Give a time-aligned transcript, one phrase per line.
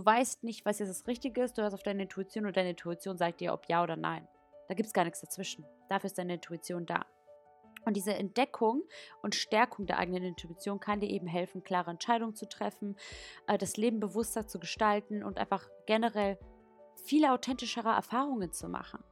[0.00, 2.70] du weißt nicht, was jetzt das Richtige ist, du hörst auf deine Intuition und deine
[2.70, 4.26] Intuition sagt dir, ob ja oder nein.
[4.68, 5.66] Da gibt es gar nichts dazwischen.
[5.90, 7.04] Dafür ist deine Intuition da.
[7.84, 8.82] Und diese Entdeckung
[9.22, 12.96] und Stärkung der eigenen Intuition kann dir eben helfen, klare Entscheidungen zu treffen,
[13.46, 16.38] äh, das Leben bewusster zu gestalten und einfach generell
[17.04, 19.02] viele authentischere Erfahrungen zu machen.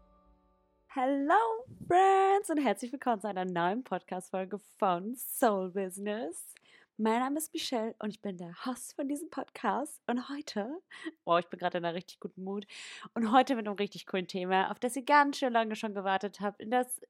[0.89, 6.55] Hello, Friends, und herzlich willkommen zu einer neuen Podcast-Folge von Soul Business.
[7.01, 10.03] Mein Name ist Michelle und ich bin der Host von diesem Podcast.
[10.09, 10.83] Und heute,
[11.25, 12.66] oh, ich bin gerade in einer richtig guten Mut.
[13.15, 16.41] Und heute mit einem richtig coolen Thema, auf das ihr ganz schön lange schon gewartet
[16.41, 16.61] habt.
[16.61, 17.01] In das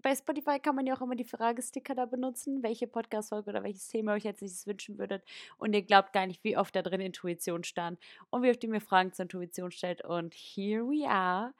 [0.00, 3.88] bei Spotify kann man ja auch immer die Fragesticker da benutzen, welche Podcast-Folge oder welches
[3.88, 5.24] Thema euch jetzt nächstes wünschen würdet.
[5.58, 7.98] Und ihr glaubt gar nicht, wie oft da drin Intuition stand
[8.30, 10.04] und wie oft ihr mir Fragen zur Intuition stellt.
[10.04, 11.52] Und here we are.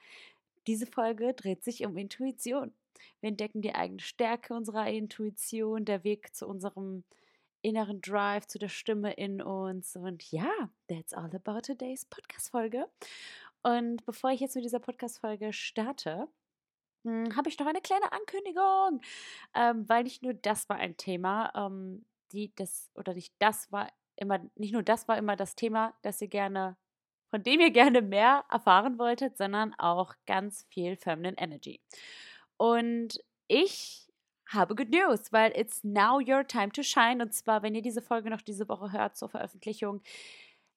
[0.69, 2.73] Diese Folge dreht sich um Intuition.
[3.21, 7.03] Wir entdecken die eigene Stärke unserer Intuition, der Weg zu unserem
[7.63, 9.97] inneren Drive, zu der Stimme in uns.
[9.97, 10.51] Und ja,
[10.89, 12.89] that's all about today's Podcast-Folge.
[13.63, 16.29] Und bevor ich jetzt mit dieser Podcast-Folge starte,
[17.05, 19.01] hm, habe ich noch eine kleine Ankündigung,
[19.55, 23.89] ähm, weil nicht nur das war ein Thema, ähm, die das oder nicht das war
[24.17, 26.77] immer nicht nur das war immer das Thema, das ihr gerne
[27.33, 31.81] von dem ihr gerne mehr erfahren wolltet, sondern auch ganz viel Feminine Energy.
[32.59, 34.02] Und ich
[34.53, 37.23] habe Good News, weil it's now your time to shine.
[37.23, 40.03] Und zwar, wenn ihr diese Folge noch diese Woche hört zur Veröffentlichung,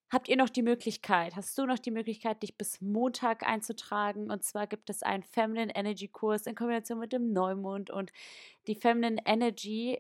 [0.10, 4.32] habt ihr noch die Möglichkeit, hast du noch die Möglichkeit, dich bis Montag einzutragen.
[4.32, 7.90] Und zwar gibt es einen Feminine Energy Kurs in Kombination mit dem Neumond.
[7.90, 8.12] Und
[8.68, 10.00] die Feminine Energy,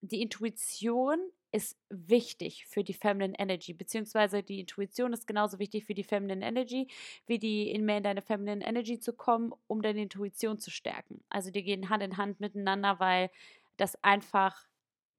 [0.00, 1.18] die Intuition
[1.52, 6.44] ist wichtig für die Feminine Energy, beziehungsweise die Intuition ist genauso wichtig für die Feminine
[6.44, 6.88] Energy,
[7.26, 11.22] wie die in mehr in deine Feminine Energy zu kommen, um deine Intuition zu stärken.
[11.28, 13.30] Also die gehen Hand in Hand miteinander, weil
[13.76, 14.66] das einfach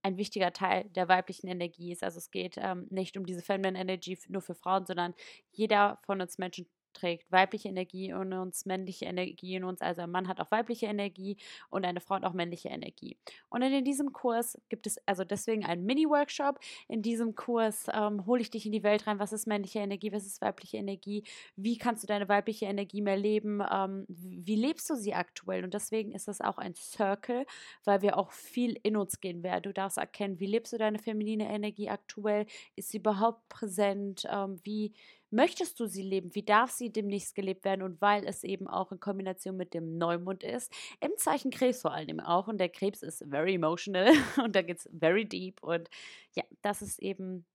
[0.02, 2.04] ein wichtiger Teil der weiblichen Energie ist.
[2.04, 5.14] Also es geht ähm, nicht um diese Feminine Energy nur für Frauen, sondern
[5.52, 9.82] jeder von uns Menschen trägt weibliche Energie in uns, männliche Energie in uns.
[9.82, 11.38] Also ein Mann hat auch weibliche Energie
[11.70, 13.18] und eine Frau hat auch männliche Energie.
[13.50, 16.60] Und in diesem Kurs gibt es also deswegen einen Mini-Workshop.
[16.88, 19.20] In diesem Kurs ähm, hole ich dich in die Welt rein.
[19.20, 20.12] Was ist männliche Energie?
[20.12, 21.24] Was ist weibliche Energie?
[21.56, 23.62] Wie kannst du deine weibliche Energie mehr leben?
[23.72, 25.64] Ähm, wie lebst du sie aktuell?
[25.64, 27.46] Und deswegen ist das auch ein Circle,
[27.84, 29.64] weil wir auch viel in uns gehen werden.
[29.64, 32.46] Du darfst erkennen, wie lebst du deine feminine Energie aktuell?
[32.76, 34.28] Ist sie überhaupt präsent?
[34.30, 34.94] Ähm, wie
[35.34, 36.34] möchtest du sie leben?
[36.34, 37.82] Wie darf sie demnächst gelebt werden?
[37.82, 40.72] Und weil es eben auch in Kombination mit dem Neumond ist,
[41.02, 42.48] im Zeichen Krebs vor allem auch.
[42.48, 45.62] Und der Krebs ist very emotional und da geht es very deep.
[45.64, 45.90] Und
[46.36, 47.46] ja, das ist eben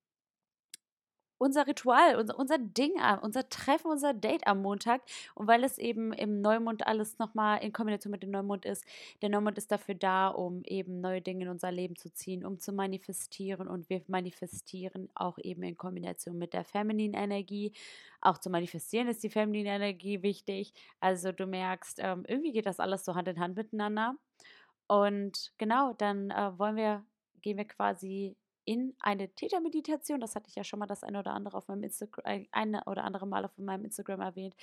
[1.39, 5.03] unser Ritual, unser, unser Ding, unser Treffen, unser Date am Montag.
[5.35, 8.85] Und weil es eben im Neumond alles nochmal in Kombination mit dem Neumond ist,
[9.23, 12.59] der Neumond ist dafür da, um eben neue Dinge in unser Leben zu ziehen, um
[12.59, 13.69] zu manifestieren.
[13.69, 17.73] Und wir manifestieren auch eben in Kombination mit der Feminine Energie.
[18.21, 20.75] Auch zu manifestieren ist die Feminine Energie wichtig.
[21.01, 24.17] Also du merkst, ähm, irgendwie geht das alles so Hand in Hand miteinander.
[24.89, 27.05] Und genau, dann äh, wollen wir,
[27.43, 28.37] gehen wir quasi
[28.69, 30.21] in eine Tätermeditation.
[30.21, 32.85] Das hatte ich ja schon mal das eine oder andere auf meinem Instagram, äh, eine
[32.85, 34.55] oder andere Mal auf meinem Instagram erwähnt.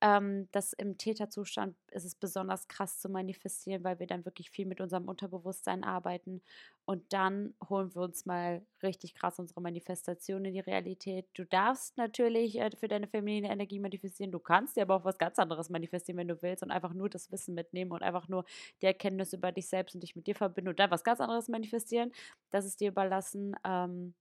[0.00, 4.64] Ähm, dass im Täterzustand ist es besonders krass zu manifestieren, weil wir dann wirklich viel
[4.64, 6.40] mit unserem Unterbewusstsein arbeiten.
[6.86, 11.26] Und dann holen wir uns mal richtig krass unsere Manifestation in die Realität.
[11.34, 14.32] Du darfst natürlich äh, für deine feminine Energie manifestieren.
[14.32, 16.62] Du kannst dir aber auch was ganz anderes manifestieren, wenn du willst.
[16.62, 18.46] Und einfach nur das Wissen mitnehmen und einfach nur
[18.80, 21.48] die Erkenntnis über dich selbst und dich mit dir verbinden und dann was ganz anderes
[21.48, 22.10] manifestieren.
[22.50, 24.14] Das ist dir überlassen ähm,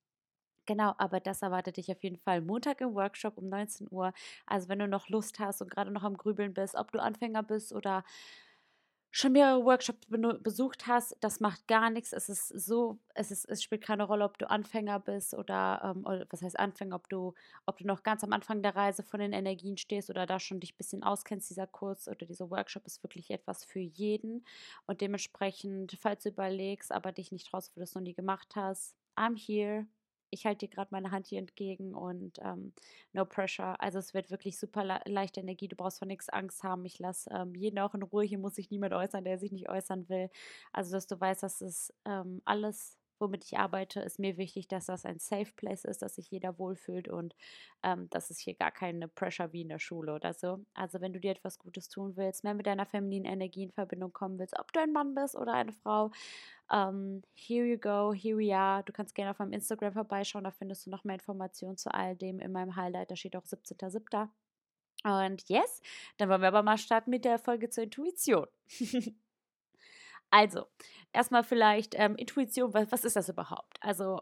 [0.70, 4.14] Genau, aber das erwartet dich auf jeden Fall Montag im Workshop um 19 Uhr.
[4.46, 7.42] Also wenn du noch Lust hast und gerade noch am Grübeln bist, ob du Anfänger
[7.42, 8.04] bist oder
[9.12, 10.08] schon mehrere Workshops
[10.44, 12.14] besucht hast, das macht gar nichts.
[12.14, 16.06] Es ist so, es, ist, es spielt keine Rolle, ob du Anfänger bist oder, ähm,
[16.06, 17.34] oder, was heißt Anfänger, ob du,
[17.66, 20.60] ob du noch ganz am Anfang der Reise von den Energien stehst oder da schon
[20.60, 21.50] dich ein bisschen auskennst.
[21.50, 24.46] Dieser Kurs oder dieser Workshop ist wirklich etwas für jeden.
[24.86, 28.56] Und dementsprechend, falls du überlegst, aber dich nicht traust, weil du es noch nie gemacht
[28.56, 29.88] hast, I'm here.
[30.32, 32.74] Ich halte dir gerade meine Hand hier entgegen und ähm,
[33.14, 33.80] no pressure.
[33.82, 35.68] Also es wird wirklich super le leichte Energie.
[35.68, 36.86] Du brauchst vor nichts Angst haben.
[36.86, 38.24] Ich lasse ähm, jeden auch in Ruhe.
[38.24, 40.30] Hier muss sich niemand äußern, der sich nicht äußern will.
[40.72, 44.86] Also dass du weißt, dass es ähm, alles womit ich arbeite, ist mir wichtig, dass
[44.88, 47.36] das ein Safe Place ist, dass sich jeder wohlfühlt und
[47.84, 50.64] ähm, dass es hier gar keine Pressure wie in der Schule oder so.
[50.74, 54.14] Also wenn du dir etwas Gutes tun willst, mehr mit deiner femininen Energie in Verbindung
[54.14, 56.12] kommen willst, ob du ein Mann bist oder eine Frau,
[56.72, 58.84] ähm, here you go, here we are.
[58.84, 62.16] Du kannst gerne auf meinem Instagram vorbeischauen, da findest du noch mehr Informationen zu all
[62.16, 63.12] dem in meinem Highlight.
[63.12, 64.30] Da steht auch 17.07.
[65.04, 65.82] Und yes,
[66.18, 68.48] dann wollen wir aber mal starten mit der Folge zur Intuition.
[70.32, 70.68] Also,
[71.14, 73.78] erstmal vielleicht ähm, Intuition, was, was ist das überhaupt?
[73.82, 74.22] Also,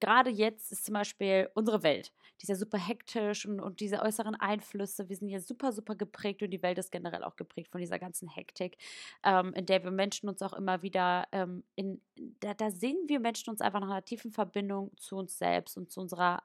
[0.00, 4.02] gerade jetzt ist zum Beispiel unsere Welt, die ist ja super hektisch und, und diese
[4.02, 7.70] äußeren Einflüsse, wir sind ja super, super geprägt und die Welt ist generell auch geprägt
[7.70, 8.76] von dieser ganzen Hektik,
[9.24, 12.00] ähm, in der wir Menschen uns auch immer wieder, ähm, in,
[12.40, 15.90] da, da sehen wir Menschen uns einfach nach einer tiefen Verbindung zu uns selbst und
[15.90, 16.42] zu unserer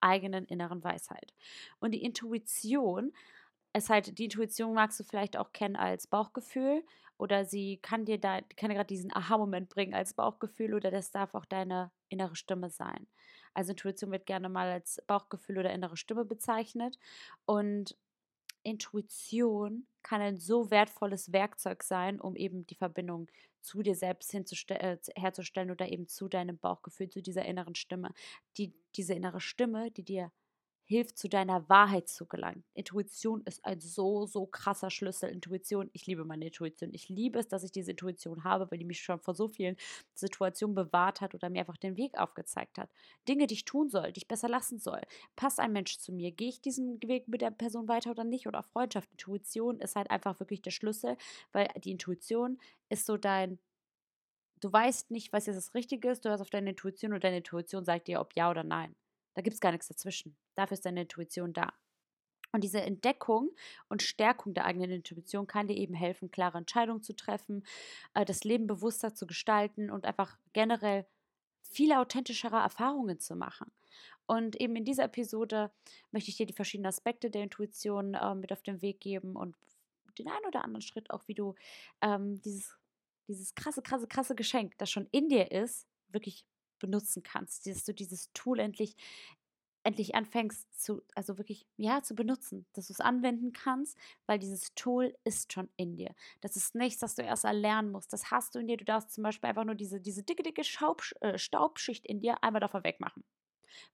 [0.00, 1.32] eigenen inneren Weisheit.
[1.80, 3.12] Und die Intuition
[3.72, 6.82] ist halt, die Intuition magst du vielleicht auch kennen als Bauchgefühl
[7.18, 11.34] oder sie kann dir da, kann gerade diesen Aha-Moment bringen als Bauchgefühl oder das darf
[11.34, 13.06] auch deine innere Stimme sein.
[13.54, 16.98] Also Intuition wird gerne mal als Bauchgefühl oder innere Stimme bezeichnet
[17.46, 17.96] und
[18.62, 23.28] Intuition kann ein so wertvolles Werkzeug sein, um eben die Verbindung
[23.60, 28.12] zu dir selbst äh, herzustellen oder eben zu deinem Bauchgefühl, zu dieser inneren Stimme.
[28.58, 30.32] Die, diese innere Stimme, die dir
[30.86, 32.64] hilft, zu deiner Wahrheit zu gelangen.
[32.74, 35.30] Intuition ist ein so, so krasser Schlüssel.
[35.30, 36.94] Intuition, ich liebe meine Intuition.
[36.94, 39.76] Ich liebe es, dass ich diese Intuition habe, weil die mich schon vor so vielen
[40.14, 42.88] Situationen bewahrt hat oder mir einfach den Weg aufgezeigt hat.
[43.28, 45.00] Dinge, die ich tun soll, die ich besser lassen soll.
[45.34, 46.30] Passt ein Mensch zu mir?
[46.30, 48.46] Gehe ich diesen Weg mit der Person weiter oder nicht?
[48.46, 49.10] Oder Freundschaft.
[49.10, 51.16] Intuition ist halt einfach wirklich der Schlüssel,
[51.52, 53.58] weil die Intuition ist so dein
[54.60, 57.38] Du weißt nicht, was jetzt das Richtige ist, du hörst auf deine Intuition und deine
[57.38, 58.94] Intuition sagt dir, ob ja oder nein.
[59.36, 60.34] Da gibt es gar nichts dazwischen.
[60.54, 61.74] Dafür ist deine Intuition da.
[62.52, 63.50] Und diese Entdeckung
[63.90, 67.66] und Stärkung der eigenen Intuition kann dir eben helfen, klare Entscheidungen zu treffen,
[68.14, 71.06] äh, das Leben bewusster zu gestalten und einfach generell
[71.60, 73.70] viele authentischere Erfahrungen zu machen.
[74.24, 75.70] Und eben in dieser Episode
[76.12, 79.54] möchte ich dir die verschiedenen Aspekte der Intuition äh, mit auf den Weg geben und
[80.18, 81.54] den einen oder anderen Schritt auch, wie du
[82.00, 82.74] ähm, dieses,
[83.28, 86.46] dieses krasse, krasse, krasse Geschenk, das schon in dir ist, wirklich
[86.78, 88.96] benutzen kannst, dass du dieses Tool endlich
[89.86, 93.96] endlich anfängst zu, also wirklich, ja, zu benutzen, dass du es anwenden kannst,
[94.26, 96.12] weil dieses Tool ist schon in dir.
[96.40, 98.12] Das ist nichts, das du erst erlernen musst.
[98.12, 98.76] Das hast du in dir.
[98.76, 102.42] Du darfst zum Beispiel einfach nur diese, diese dicke, dicke Schaub, äh, Staubschicht in dir
[102.42, 103.22] einmal davon wegmachen.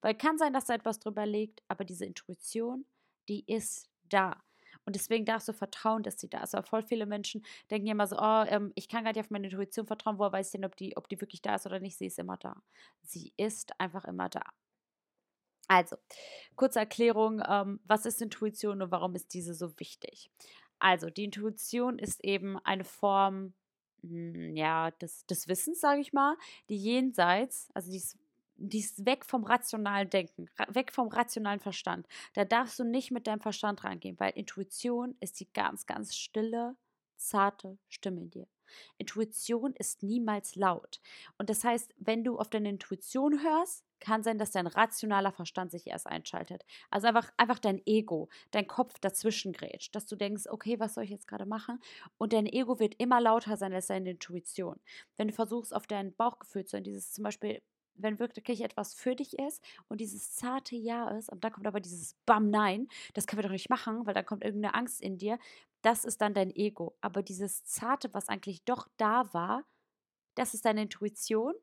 [0.01, 2.87] Weil kann sein, dass da etwas drüber liegt, aber diese Intuition,
[3.29, 4.43] die ist da.
[4.85, 6.55] Und deswegen darfst du vertrauen, dass sie da ist.
[6.55, 9.47] Aber voll viele Menschen denken immer so, oh, ähm, ich kann gar nicht auf meine
[9.47, 11.99] Intuition vertrauen, woher weiß ich denn, ob die, ob die wirklich da ist oder nicht.
[11.99, 12.63] Sie ist immer da.
[13.03, 14.43] Sie ist einfach immer da.
[15.69, 15.97] Also,
[16.57, 20.31] kurze Erklärung, ähm, was ist Intuition und warum ist diese so wichtig?
[20.79, 23.55] Also, die Intuition ist eben eine Form
[24.03, 26.37] hm, ja, des, des Wissens, sage ich mal,
[26.69, 28.19] die jenseits, also die ist
[28.63, 32.07] die ist weg vom rationalen Denken, weg vom rationalen Verstand.
[32.35, 36.77] Da darfst du nicht mit deinem Verstand reingehen, weil Intuition ist die ganz, ganz stille,
[37.17, 38.47] zarte Stimme in dir.
[38.99, 41.01] Intuition ist niemals laut.
[41.39, 45.71] Und das heißt, wenn du auf deine Intuition hörst, kann sein, dass dein rationaler Verstand
[45.71, 46.65] sich erst einschaltet.
[46.91, 51.05] Also einfach, einfach dein Ego, dein Kopf dazwischen grätscht, dass du denkst, okay, was soll
[51.05, 51.81] ich jetzt gerade machen?
[52.19, 54.81] Und dein Ego wird immer lauter sein als deine Intuition.
[55.17, 57.63] Wenn du versuchst, auf dein Bauchgefühl zu hören, dieses zum Beispiel
[57.95, 61.81] wenn wirklich etwas für dich ist und dieses zarte Ja ist, und dann kommt aber
[61.81, 65.19] dieses Bam, nein, das können wir doch nicht machen, weil dann kommt irgendeine Angst in
[65.19, 65.39] dir,
[65.83, 66.97] das ist dann dein Ego.
[67.01, 69.65] Aber dieses zarte, was eigentlich doch da war,
[70.37, 71.55] das ist deine Intuition,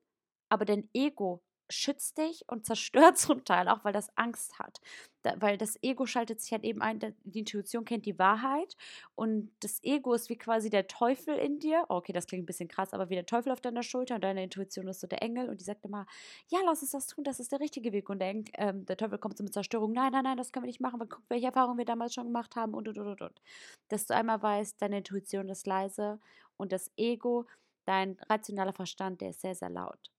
[0.49, 4.81] aber dein Ego schützt dich und zerstört zum Teil auch, weil das Angst hat.
[5.23, 8.77] Da, weil das Ego schaltet sich halt eben ein, die Intuition kennt die Wahrheit
[9.15, 11.85] und das Ego ist wie quasi der Teufel in dir.
[11.89, 14.43] Okay, das klingt ein bisschen krass, aber wie der Teufel auf deiner Schulter und deine
[14.43, 16.05] Intuition ist so der Engel und die sagt immer,
[16.47, 18.09] ja, lass uns das tun, das ist der richtige Weg.
[18.09, 20.69] Und der, ähm, der Teufel kommt so mit Zerstörung, nein, nein, nein, das können wir
[20.69, 23.41] nicht machen, weil guck, welche Erfahrungen wir damals schon gemacht haben und, und, und, und.
[23.89, 26.19] Dass du einmal weißt, deine Intuition ist leise
[26.55, 27.45] und das Ego,
[27.85, 30.11] dein rationaler Verstand, der ist sehr, sehr laut.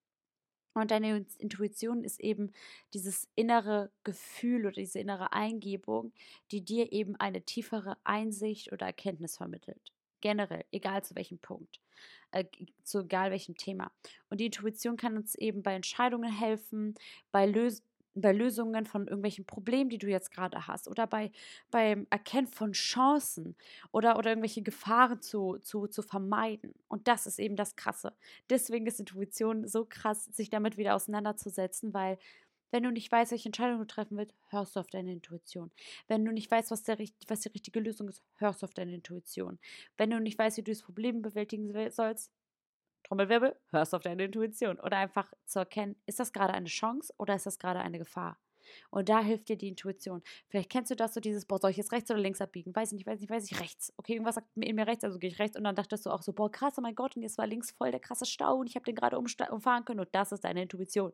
[0.75, 2.53] Und deine Intuition ist eben
[2.95, 6.13] dieses innere Gefühl oder diese innere Eingebung,
[6.53, 9.93] die dir eben eine tiefere Einsicht oder Erkenntnis vermittelt.
[10.21, 11.81] Generell, egal zu welchem Punkt,
[12.31, 12.45] äh,
[12.85, 13.91] zu egal welchem Thema.
[14.29, 16.95] Und die Intuition kann uns eben bei Entscheidungen helfen,
[17.33, 21.31] bei Lösungen bei Lösungen von irgendwelchen Problemen, die du jetzt gerade hast, oder bei,
[21.71, 23.57] beim Erkennen von Chancen
[23.93, 26.75] oder, oder irgendwelche Gefahren zu, zu, zu vermeiden.
[26.89, 28.15] Und das ist eben das Krasse.
[28.49, 32.19] Deswegen ist Intuition so krass, sich damit wieder auseinanderzusetzen, weil
[32.71, 35.73] wenn du nicht weißt, welche Entscheidung du treffen willst, hörst du auf deine Intuition.
[36.07, 38.95] Wenn du nicht weißt, was, der, was die richtige Lösung ist, hörst du auf deine
[38.95, 39.59] Intuition.
[39.97, 42.31] Wenn du nicht weißt, wie du das Problem bewältigen sollst,
[43.11, 44.79] Trommelwirbel, hörst auf deine Intuition.
[44.79, 48.39] Oder einfach zu erkennen, ist das gerade eine Chance oder ist das gerade eine Gefahr?
[48.91, 50.23] Und da hilft dir die Intuition.
[50.49, 52.73] Vielleicht kennst du das, so dieses, boah, soll ich jetzt rechts oder links abbiegen?
[52.77, 53.93] Weiß ich nicht, weiß ich nicht, weiß ich, rechts.
[53.97, 55.57] Okay, irgendwas sagt in mir rechts, also gehe ich rechts.
[55.57, 57.73] Und dann dachtest du auch so, boah, krass, oh mein Gott, und jetzt war links
[57.73, 59.99] voll der krasse Stau und ich habe den gerade umfahren können.
[59.99, 61.13] Und das ist deine Intuition.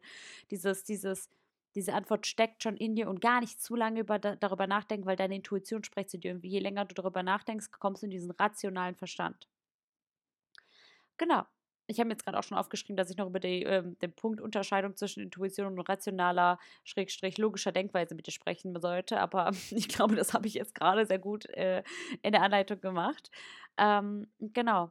[0.50, 1.30] Dieses, dieses,
[1.74, 5.16] diese Antwort steckt schon in dir und gar nicht zu lange über, darüber nachdenken, weil
[5.16, 6.34] deine Intuition spricht zu dir.
[6.34, 9.48] Und je länger du darüber nachdenkst, kommst du in diesen rationalen Verstand.
[11.16, 11.46] Genau.
[11.86, 14.12] Ich habe mir jetzt gerade auch schon aufgeschrieben, dass ich noch über die, ähm, den
[14.12, 19.20] Punkt Unterscheidung zwischen Intuition und rationaler, schrägstrich logischer Denkweise mit dir sprechen sollte.
[19.20, 21.82] Aber ich glaube, das habe ich jetzt gerade sehr gut äh,
[22.22, 23.30] in der Anleitung gemacht.
[23.76, 24.90] Ähm, genau.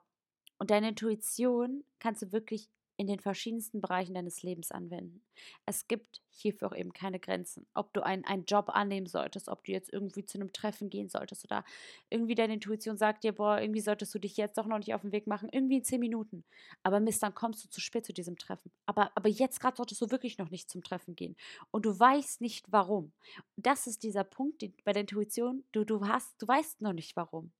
[0.57, 5.21] Und deine Intuition kannst du wirklich in den verschiedensten Bereichen deines Lebens anwenden.
[5.65, 7.65] Es gibt hierfür auch eben keine Grenzen.
[7.73, 11.09] Ob du einen, einen Job annehmen solltest, ob du jetzt irgendwie zu einem Treffen gehen
[11.09, 11.65] solltest oder
[12.09, 15.01] irgendwie deine Intuition sagt dir, boah, irgendwie solltest du dich jetzt doch noch nicht auf
[15.01, 16.45] den Weg machen, irgendwie in zehn Minuten.
[16.83, 18.71] Aber Mist, dann kommst du zu spät zu diesem Treffen.
[18.85, 21.35] Aber, aber jetzt gerade solltest du wirklich noch nicht zum Treffen gehen.
[21.71, 23.11] Und du weißt nicht warum.
[23.57, 27.15] Das ist dieser Punkt die, bei der Intuition, du, du hast, du weißt noch nicht
[27.15, 27.51] warum.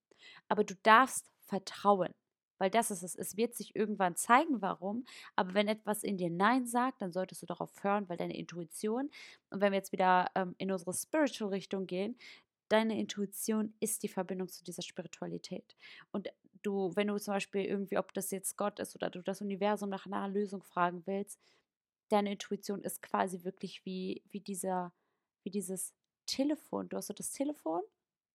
[0.48, 2.14] Aber du darfst vertrauen.
[2.58, 3.16] Weil das ist es.
[3.16, 5.06] Es wird sich irgendwann zeigen, warum.
[5.36, 9.10] Aber wenn etwas in dir Nein sagt, dann solltest du darauf hören, weil deine Intuition,
[9.50, 12.18] und wenn wir jetzt wieder ähm, in unsere Spiritual-Richtung gehen,
[12.70, 15.76] deine Intuition ist die Verbindung zu dieser Spiritualität.
[16.12, 16.30] Und
[16.64, 19.90] du, wenn du zum Beispiel irgendwie, ob das jetzt Gott ist oder du das Universum
[19.90, 21.40] nach einer Lösung fragen willst,
[22.10, 24.94] deine Intuition ist quasi wirklich wie, wie dieser,
[25.44, 25.94] wie dieses
[26.26, 26.90] Telefon.
[26.90, 27.82] Du hast so das Telefon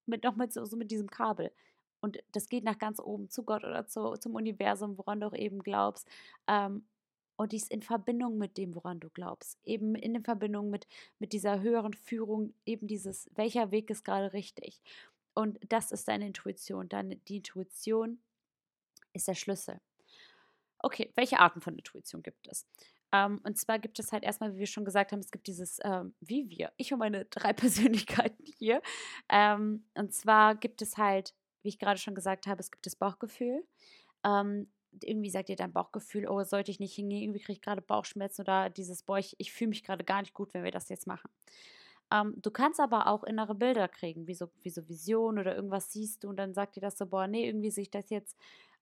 [0.06, 1.52] mit noch so, so mit diesem Kabel.
[2.00, 5.34] Und das geht nach ganz oben zu Gott oder zu, zum Universum, woran du auch
[5.34, 6.08] eben glaubst.
[6.46, 6.84] Ähm,
[7.36, 9.58] und dies in Verbindung mit dem, woran du glaubst.
[9.64, 10.86] Eben in Verbindung mit,
[11.18, 14.82] mit dieser höheren Führung, eben dieses, welcher Weg ist gerade richtig.
[15.32, 16.88] Und das ist deine Intuition.
[16.88, 18.20] Deine, die Intuition
[19.14, 19.80] ist der Schlüssel.
[20.80, 22.66] Okay, welche Arten von Intuition gibt es?
[23.12, 25.78] Ähm, und zwar gibt es halt erstmal, wie wir schon gesagt haben, es gibt dieses
[25.82, 28.82] ähm, wie wir, ich und meine drei Persönlichkeiten hier.
[29.28, 32.96] Ähm, und zwar gibt es halt wie ich gerade schon gesagt habe, es gibt das
[32.96, 33.64] Bauchgefühl.
[34.24, 34.70] Ähm,
[35.02, 38.42] irgendwie sagt dir dein Bauchgefühl, oh, sollte ich nicht hingehen, irgendwie kriege ich gerade Bauchschmerzen
[38.42, 41.06] oder dieses, boah, ich, ich fühle mich gerade gar nicht gut, wenn wir das jetzt
[41.06, 41.30] machen.
[42.12, 45.92] Ähm, du kannst aber auch innere Bilder kriegen, wie so, wie so Vision oder irgendwas
[45.92, 48.36] siehst du und dann sagt dir das so, boah, nee, irgendwie sehe ich das jetzt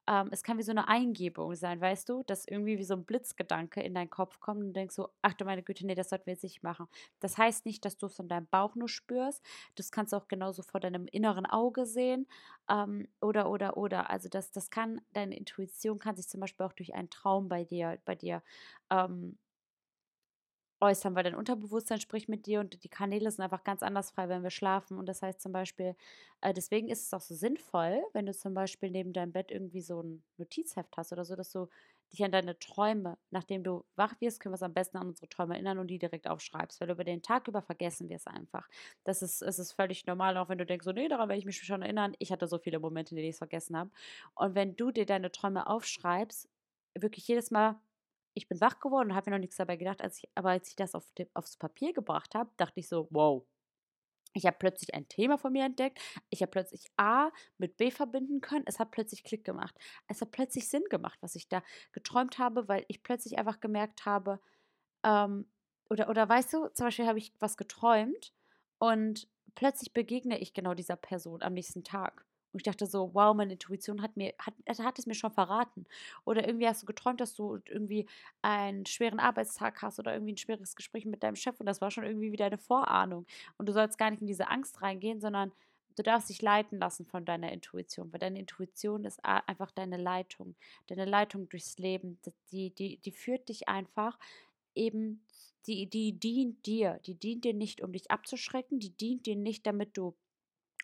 [0.08, 3.04] ähm, es kann wie so eine Eingebung sein, weißt du, dass irgendwie wie so ein
[3.04, 6.26] Blitzgedanke in deinen Kopf kommt und denkst so, ach du meine Güte, nee, das sollten
[6.26, 6.88] wir jetzt nicht machen.
[7.20, 10.26] Das heißt nicht, dass du es von deinem Bauch nur spürst, das kannst du auch
[10.26, 12.26] genauso vor deinem inneren Auge sehen
[12.70, 14.08] ähm, oder, oder, oder.
[14.08, 17.64] Also das, das kann, deine Intuition kann sich zum Beispiel auch durch einen Traum bei
[17.64, 18.42] dir, bei dir
[18.90, 19.36] ähm,
[20.80, 24.28] äußern, weil dein Unterbewusstsein spricht mit dir und die Kanäle sind einfach ganz anders frei,
[24.28, 24.98] wenn wir schlafen.
[24.98, 25.96] Und das heißt zum Beispiel,
[26.40, 29.80] äh, deswegen ist es auch so sinnvoll, wenn du zum Beispiel neben deinem Bett irgendwie
[29.82, 31.68] so ein Notizheft hast oder so, dass du
[32.12, 35.28] dich an deine Träume, nachdem du wach wirst, können wir es am besten an unsere
[35.28, 38.68] Träume erinnern und die direkt aufschreibst, weil über den Tag über vergessen wir es einfach.
[39.04, 41.44] Das ist, es ist völlig normal, auch wenn du denkst, so, nee, daran werde ich
[41.46, 42.14] mich schon erinnern.
[42.18, 43.90] Ich hatte so viele Momente, in denen ich es vergessen habe.
[44.34, 46.48] Und wenn du dir deine Träume aufschreibst,
[46.94, 47.80] wirklich jedes Mal
[48.38, 50.00] ich bin wach geworden und habe mir noch nichts dabei gedacht.
[50.00, 51.04] Als ich, aber als ich das auf
[51.34, 53.44] aufs Papier gebracht habe, dachte ich so, wow.
[54.34, 55.98] Ich habe plötzlich ein Thema von mir entdeckt.
[56.30, 58.64] Ich habe plötzlich A mit B verbinden können.
[58.66, 59.74] Es hat plötzlich Klick gemacht.
[60.06, 64.06] Es hat plötzlich Sinn gemacht, was ich da geträumt habe, weil ich plötzlich einfach gemerkt
[64.06, 64.40] habe,
[65.04, 65.50] ähm,
[65.90, 68.34] oder, oder weißt du, zum Beispiel habe ich was geträumt
[68.78, 72.27] und plötzlich begegne ich genau dieser Person am nächsten Tag.
[72.52, 75.86] Und ich dachte so, wow, meine Intuition hat mir, hat, hat es mir schon verraten.
[76.24, 78.06] Oder irgendwie hast du geträumt, dass du irgendwie
[78.42, 81.90] einen schweren Arbeitstag hast oder irgendwie ein schweres Gespräch mit deinem Chef und das war
[81.90, 83.26] schon irgendwie wieder eine Vorahnung.
[83.58, 85.52] Und du sollst gar nicht in diese Angst reingehen, sondern
[85.96, 90.54] du darfst dich leiten lassen von deiner Intuition, weil deine Intuition ist einfach deine Leitung,
[90.86, 92.18] deine Leitung durchs Leben.
[92.52, 94.18] Die, die, die führt dich einfach
[94.74, 95.22] eben,
[95.66, 99.66] die, die dient dir, die dient dir nicht, um dich abzuschrecken, die dient dir nicht,
[99.66, 100.14] damit du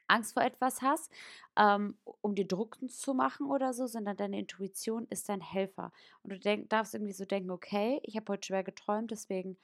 [0.08, 1.11] Angst vor etwas hast,
[1.56, 5.92] ähm, um dir Druck zu machen oder so, sondern deine Intuition ist dein Helfer.
[6.23, 9.56] Und du denk, darfst irgendwie so denken, okay, ich habe heute schwer geträumt, deswegen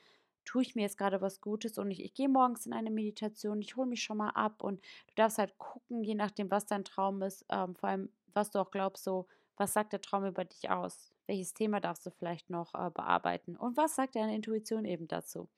[0.45, 3.61] tue ich mir jetzt gerade was Gutes und ich, ich gehe morgens in eine Meditation,
[3.61, 6.85] ich hole mich schon mal ab und du darfst halt gucken, je nachdem, was dein
[6.85, 10.45] Traum ist, ähm, vor allem, was du auch glaubst, so, was sagt der Traum über
[10.45, 11.13] dich aus?
[11.27, 13.57] Welches Thema darfst du vielleicht noch äh, bearbeiten?
[13.57, 15.49] Und was sagt deine Intuition eben dazu?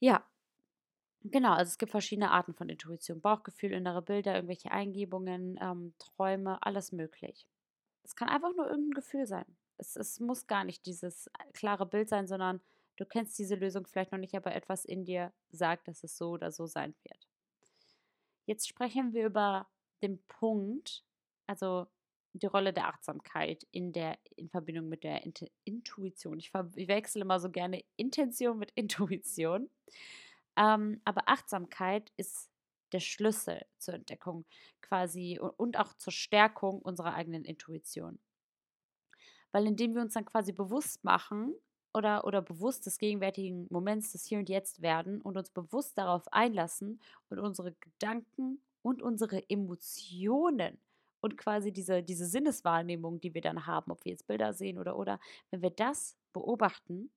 [0.00, 0.24] Ja,
[1.24, 3.20] Genau, also es gibt verschiedene Arten von Intuition.
[3.20, 7.46] Bauchgefühl, innere Bilder, irgendwelche Eingebungen, ähm, Träume, alles möglich.
[8.04, 9.44] Es kann einfach nur irgendein Gefühl sein.
[9.76, 12.60] Es, es muss gar nicht dieses äh, klare Bild sein, sondern
[12.96, 16.30] du kennst diese Lösung vielleicht noch nicht, aber etwas in dir sagt, dass es so
[16.30, 17.28] oder so sein wird.
[18.46, 19.68] Jetzt sprechen wir über
[20.02, 21.04] den Punkt,
[21.46, 21.86] also
[22.32, 25.22] die Rolle der Achtsamkeit in der in Verbindung mit der
[25.64, 26.38] Intuition.
[26.38, 29.68] Ich, ich wechsle immer so gerne Intention mit Intuition.
[30.56, 32.50] Ähm, aber Achtsamkeit ist
[32.92, 34.44] der Schlüssel zur Entdeckung
[34.82, 38.18] quasi und auch zur Stärkung unserer eigenen Intuition.
[39.52, 41.54] Weil indem wir uns dann quasi bewusst machen
[41.92, 46.32] oder, oder bewusst des gegenwärtigen Moments des Hier und Jetzt werden und uns bewusst darauf
[46.32, 50.78] einlassen und unsere Gedanken und unsere Emotionen
[51.20, 54.96] und quasi diese, diese Sinneswahrnehmung, die wir dann haben, ob wir jetzt Bilder sehen oder
[54.96, 57.10] oder, wenn wir das beobachten,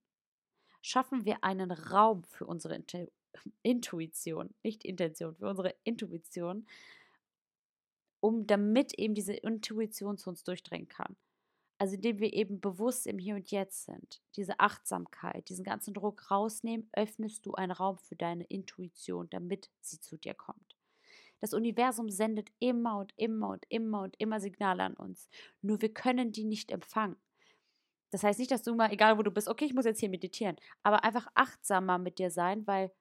[0.81, 2.75] schaffen wir einen Raum für unsere
[3.61, 6.65] Intuition, nicht Intention, für unsere Intuition,
[8.19, 11.15] um damit eben diese Intuition zu uns durchdringen kann.
[11.77, 16.31] Also indem wir eben bewusst im Hier und Jetzt sind, diese Achtsamkeit, diesen ganzen Druck
[16.31, 20.77] rausnehmen, öffnest du einen Raum für deine Intuition, damit sie zu dir kommt.
[21.41, 25.27] Das Universum sendet immer und immer und immer und immer Signale an uns.
[25.61, 27.17] Nur wir können die nicht empfangen.
[28.11, 30.07] Das heißt nicht, dass du mal, egal wo du bist, okay, ich muss jetzt hier
[30.07, 32.91] meditieren, aber einfach achtsamer mit dir sein, weil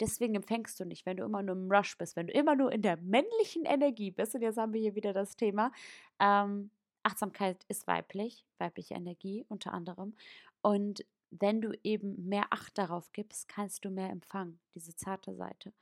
[0.00, 2.72] deswegen empfängst du nicht, wenn du immer nur im Rush bist, wenn du immer nur
[2.72, 4.34] in der männlichen Energie bist.
[4.34, 5.72] Und jetzt haben wir hier wieder das Thema.
[6.20, 6.70] Ähm,
[7.02, 10.14] Achtsamkeit ist weiblich, weibliche Energie unter anderem.
[10.62, 15.72] Und wenn du eben mehr Acht darauf gibst, kannst du mehr empfangen, diese zarte Seite.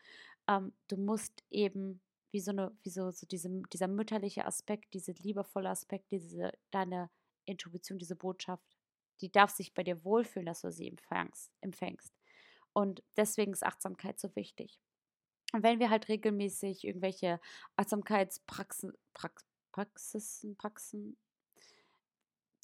[0.49, 5.13] Ähm, du musst eben wie so eine, wie so, so diese, dieser mütterliche Aspekt, dieser
[5.15, 7.11] liebevolle Aspekt, diese, deine
[7.45, 8.65] Intuition, diese Botschaft,
[9.21, 11.53] die darf sich bei dir wohlfühlen, dass du sie empfängst.
[11.61, 12.13] empfängst.
[12.75, 14.79] Und deswegen ist Achtsamkeit so wichtig.
[15.55, 17.41] Und wenn wir halt regelmäßig irgendwelche
[17.77, 21.17] Achtsamkeitspraxen, Prax, Praxisen, Praxen,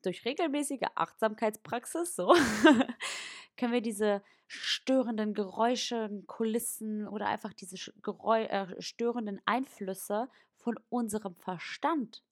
[0.03, 2.35] durch regelmäßige Achtsamkeitspraxis, so,
[3.57, 11.37] können wir diese störenden Geräusche, Kulissen oder einfach diese Geräu äh, störenden Einflüsse von unserem
[11.37, 12.25] Verstand,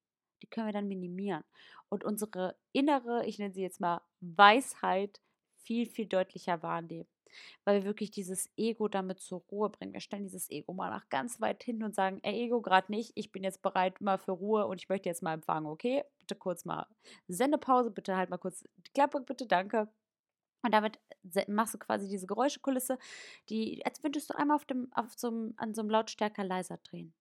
[0.42, 1.44] die können wir dann minimieren
[1.88, 5.20] und unsere innere, ich nenne sie jetzt mal Weisheit,
[5.62, 7.08] viel, viel deutlicher wahrnehmen.
[7.64, 9.92] Weil wir wirklich dieses Ego damit zur Ruhe bringen.
[9.92, 13.12] Wir stellen dieses Ego mal nach ganz weit hin und sagen, ey Ego, gerade nicht,
[13.14, 16.04] ich bin jetzt bereit mal für Ruhe und ich möchte jetzt mal empfangen, okay?
[16.18, 16.86] Bitte kurz mal
[17.28, 19.88] Sendepause, bitte halt mal kurz die Klappe, bitte, danke.
[20.62, 20.98] Und damit
[21.46, 22.98] machst du quasi diese Geräuschekulisse,
[23.48, 26.78] die, als würdest du einmal auf dem, auf so einem, an so einem Lautstärker leiser
[26.78, 27.14] drehen.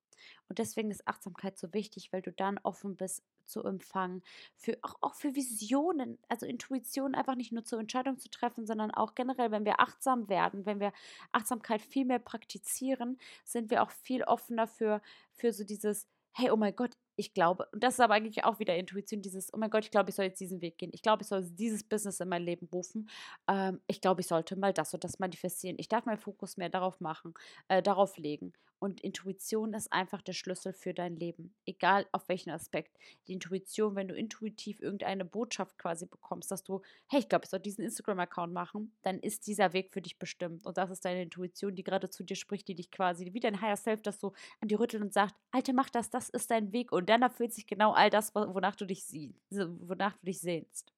[0.49, 4.23] Und deswegen ist Achtsamkeit so wichtig, weil du dann offen bist zu empfangen,
[4.55, 8.91] für, auch, auch für Visionen, also Intuition einfach nicht nur zur Entscheidung zu treffen, sondern
[8.91, 10.91] auch generell, wenn wir achtsam werden, wenn wir
[11.31, 16.57] Achtsamkeit viel mehr praktizieren, sind wir auch viel offener für, für so dieses, hey, oh
[16.57, 19.69] mein Gott, ich glaube, und das ist aber eigentlich auch wieder Intuition, dieses, oh mein
[19.69, 20.91] Gott, ich glaube, ich soll jetzt diesen Weg gehen.
[20.93, 23.09] Ich glaube, ich soll dieses Business in mein Leben rufen.
[23.47, 25.77] Ähm, ich glaube, ich sollte mal das und das manifestieren.
[25.79, 27.33] Ich darf meinen Fokus mehr darauf machen,
[27.67, 28.53] äh, darauf legen.
[28.79, 32.95] Und Intuition ist einfach der Schlüssel für dein Leben, egal auf welchen Aspekt.
[33.27, 37.49] Die Intuition, wenn du intuitiv irgendeine Botschaft quasi bekommst, dass du, hey, ich glaube, ich
[37.49, 40.63] soll diesen Instagram-Account machen, dann ist dieser Weg für dich bestimmt.
[40.63, 43.61] Und das ist deine Intuition, die gerade zu dir spricht, die dich quasi, wie dein
[43.61, 46.71] Higher Self, das so an dir rüttelt und sagt, Alte, mach das, das ist dein
[46.71, 46.91] Weg.
[46.91, 50.93] Und dann erfüllt sich genau all das, wonach du dich siehst, wonach du dich sehnst.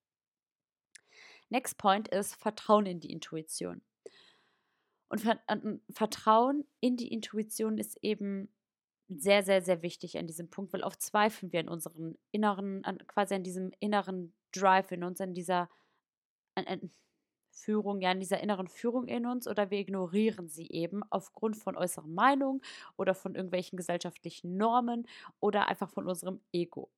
[1.50, 3.82] Next point ist Vertrauen in die Intuition.
[5.10, 5.22] Und
[5.90, 8.54] Vertrauen in die Intuition ist eben
[9.08, 13.00] sehr, sehr, sehr wichtig an diesem Punkt, weil oft zweifeln wir an unseren inneren, an,
[13.08, 15.70] quasi an diesem inneren Drive in uns, an dieser
[16.56, 16.92] an
[17.60, 21.76] Führung, ja, an dieser inneren Führung in uns oder wir ignorieren sie eben aufgrund von
[21.76, 22.62] äußeren Meinungen
[22.98, 25.08] oder von irgendwelchen gesellschaftlichen Normen
[25.40, 26.90] oder einfach von unserem Ego.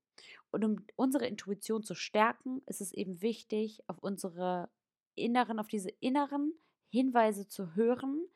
[0.52, 4.69] Und um unsere Intuition zu stärken, ist es eben wichtig, auf unsere
[5.15, 6.54] inneren, auf diese inneren
[6.89, 8.28] Hinweise zu hören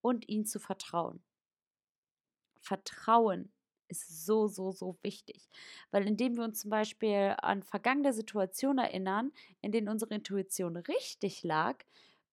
[0.00, 1.22] und ihnen zu vertrauen.
[2.60, 3.52] Vertrauen
[3.88, 5.48] ist so, so, so wichtig.
[5.90, 11.42] Weil indem wir uns zum Beispiel an vergangene Situationen erinnern, in denen unsere Intuition richtig
[11.42, 11.76] lag,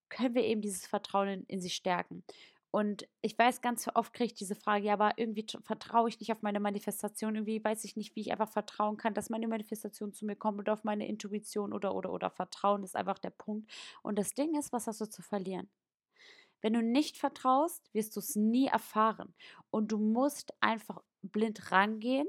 [0.10, 2.24] können wir eben dieses Vertrauen in, in sie stärken.
[2.72, 6.32] Und ich weiß, ganz oft kriege ich diese Frage, ja, aber irgendwie vertraue ich nicht
[6.32, 10.14] auf meine Manifestation, irgendwie weiß ich nicht, wie ich einfach vertrauen kann, dass meine Manifestation
[10.14, 13.70] zu mir kommt oder auf meine Intuition oder, oder, oder Vertrauen ist einfach der Punkt.
[14.04, 15.70] Und das Ding ist, was hast du zu verlieren?
[16.62, 19.34] Wenn du nicht vertraust, wirst du es nie erfahren.
[19.70, 22.28] Und du musst einfach blind rangehen,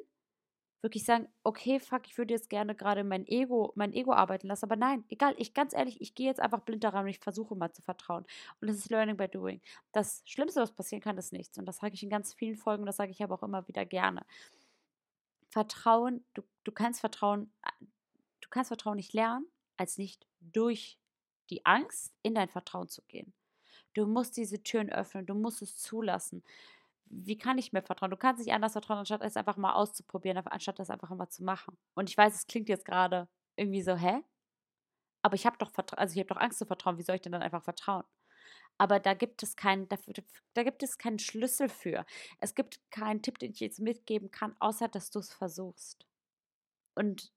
[0.83, 4.65] wirklich sagen, okay, fuck, ich würde jetzt gerne gerade mein Ego, mein Ego arbeiten lassen,
[4.65, 7.55] aber nein, egal, ich ganz ehrlich, ich gehe jetzt einfach blind daran und ich versuche
[7.55, 8.27] mal zu vertrauen.
[8.61, 9.61] Und das ist Learning by Doing.
[9.93, 11.57] Das Schlimmste, was passieren kann, ist nichts.
[11.57, 13.87] Und das sage ich in ganz vielen Folgen, das sage ich aber auch immer wieder
[13.87, 14.27] gerne.
[15.51, 17.53] Vertrauen, du, du kannst Vertrauen,
[18.41, 20.99] du kannst Vertrauen nicht lernen, als nicht durch
[21.51, 23.33] die Angst in dein Vertrauen zu gehen.
[23.95, 26.43] Du musst diese Türen öffnen, du musst es zulassen
[27.13, 28.11] wie kann ich mir vertrauen?
[28.11, 31.45] Du kannst nicht anders vertrauen, anstatt es einfach mal auszuprobieren, anstatt das einfach mal zu
[31.45, 31.77] machen.
[31.95, 34.23] Und ich weiß, es klingt jetzt gerade irgendwie so, hä?
[35.23, 36.99] Aber ich habe doch also ich doch Angst zu vertrauen.
[36.99, 38.05] Wie soll ich denn dann einfach vertrauen?
[38.79, 39.97] Aber da gibt es keinen, da,
[40.55, 42.05] da gibt es keinen Schlüssel für.
[42.41, 46.07] Es gibt keinen Tipp, den ich jetzt mitgeben kann, außer dass du es versuchst.
[46.95, 47.33] Und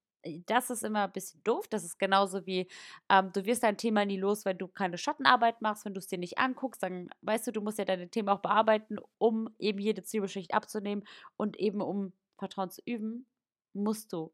[0.45, 1.67] das ist immer ein bisschen doof.
[1.67, 2.67] Das ist genauso wie,
[3.09, 6.07] ähm, du wirst dein Thema nie los, wenn du keine Schattenarbeit machst, wenn du es
[6.07, 6.83] dir nicht anguckst.
[6.83, 11.03] Dann weißt du, du musst ja deine Themen auch bearbeiten, um eben jede Zwiebelschicht abzunehmen
[11.37, 13.27] und eben um Vertrauen zu üben.
[13.73, 14.31] musst du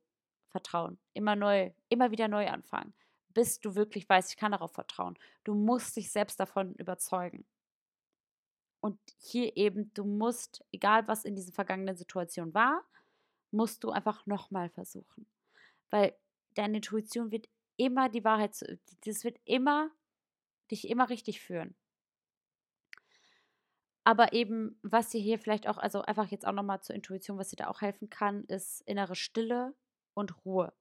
[0.49, 0.99] vertrauen.
[1.13, 2.93] Immer neu, immer wieder neu anfangen,
[3.29, 5.17] bis du wirklich weißt, ich kann darauf vertrauen.
[5.43, 7.45] Du musst dich selbst davon überzeugen.
[8.81, 12.83] Und hier eben, du musst, egal was in dieser vergangenen Situation war,
[13.51, 15.27] musst du einfach nochmal versuchen.
[15.91, 16.15] Weil
[16.55, 18.59] deine Intuition wird immer die Wahrheit,
[19.05, 19.91] das wird immer
[20.71, 21.75] dich immer richtig führen.
[24.03, 27.49] Aber eben, was dir hier vielleicht auch, also einfach jetzt auch nochmal zur Intuition, was
[27.49, 29.75] dir da auch helfen kann, ist innere Stille
[30.15, 30.73] und Ruhe.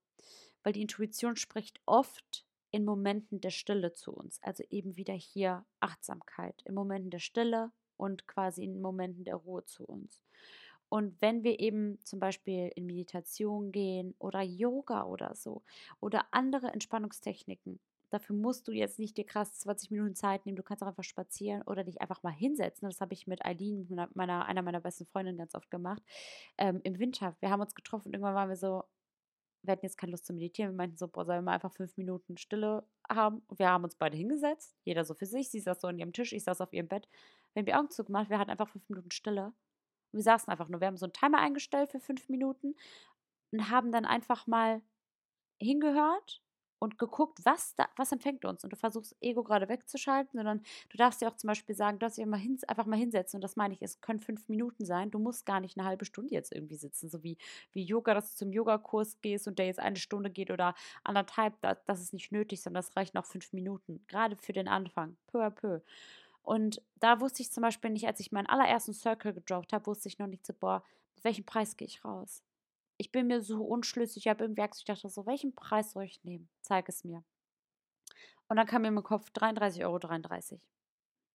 [0.63, 4.43] Weil die Intuition spricht oft in Momenten der Stille zu uns.
[4.43, 9.65] Also eben wieder hier Achtsamkeit, in Momenten der Stille und quasi in Momenten der Ruhe
[9.65, 10.23] zu uns.
[10.91, 15.63] Und wenn wir eben zum Beispiel in Meditation gehen oder Yoga oder so
[16.01, 20.65] oder andere Entspannungstechniken, dafür musst du jetzt nicht dir krass 20 Minuten Zeit nehmen, du
[20.65, 22.89] kannst auch einfach spazieren oder dich einfach mal hinsetzen.
[22.89, 26.03] Das habe ich mit Eileen, meiner, einer meiner besten Freundinnen, ganz oft gemacht.
[26.59, 28.83] Ähm, Im Winter, wir haben uns getroffen und irgendwann waren wir so,
[29.63, 30.73] wir hatten jetzt keine Lust zu meditieren.
[30.73, 33.43] Wir meinten so, boah, sollen wir mal einfach fünf Minuten Stille haben?
[33.47, 35.51] Und wir haben uns beide hingesetzt, jeder so für sich.
[35.51, 37.09] Sie saß so an ihrem Tisch, ich saß auf ihrem Bett.
[37.53, 39.53] Wir haben die Augen zugemacht, wir hatten einfach fünf Minuten Stille.
[40.13, 40.81] Wir saßen einfach nur.
[40.81, 42.75] Wir haben so einen Timer eingestellt für fünf Minuten
[43.53, 44.83] und haben dann einfach mal
[45.61, 46.43] hingehört
[46.81, 48.65] und geguckt, was, da, was empfängt uns.
[48.65, 52.07] Und du versuchst, Ego gerade wegzuschalten, sondern du darfst dir auch zum Beispiel sagen, du
[52.07, 53.37] darfst dich einfach, hin, einfach mal hinsetzen.
[53.37, 55.11] Und das meine ich, es können fünf Minuten sein.
[55.11, 57.11] Du musst gar nicht eine halbe Stunde jetzt irgendwie sitzen.
[57.11, 57.37] So wie,
[57.73, 61.61] wie Yoga, dass du zum Yogakurs gehst und der jetzt eine Stunde geht oder anderthalb.
[61.61, 64.03] Das, das ist nicht nötig, sondern das reicht noch fünf Minuten.
[64.09, 65.19] Gerade für den Anfang.
[65.27, 65.81] Peu à peu.
[66.43, 70.09] Und da wusste ich zum Beispiel nicht, als ich meinen allerersten Circle gedroppt habe, wusste
[70.09, 70.83] ich noch nicht so, boah,
[71.15, 72.43] mit welchem Preis gehe ich raus?
[73.01, 74.27] ich bin mir so unschlüssig.
[74.27, 74.81] Ich habe irgendwie Angst.
[74.81, 76.51] Ich dachte so, welchen Preis soll ich nehmen?
[76.61, 77.25] Zeig es mir.
[78.47, 79.99] Und dann kam mir im Kopf 33,33 Euro.
[79.99, 80.61] 33.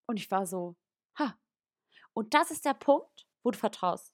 [0.06, 0.76] Und ich war so,
[1.18, 1.36] ha.
[2.14, 4.14] Und das ist der Punkt, wo du vertraust.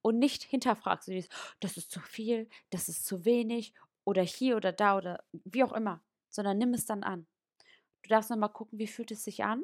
[0.00, 1.30] Und nicht hinterfragst du dieses,
[1.60, 5.72] das ist zu viel, das ist zu wenig oder hier oder da oder wie auch
[5.72, 7.28] immer, sondern nimm es dann an.
[8.02, 9.62] Du darfst nochmal gucken, wie fühlt es sich an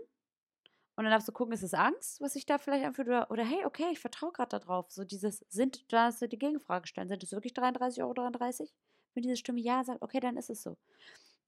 [0.99, 3.07] und dann darfst du gucken, ist es Angst, was sich da vielleicht anfühlt?
[3.07, 4.91] Oder, oder hey, okay, ich vertraue gerade darauf.
[4.91, 8.15] So dieses, sind, da hast du die Gegenfrage stellen, sind es wirklich 33,33 Euro?
[8.15, 8.75] 33?
[9.15, 10.77] Wenn diese Stimme Ja sagt, okay, dann ist es so.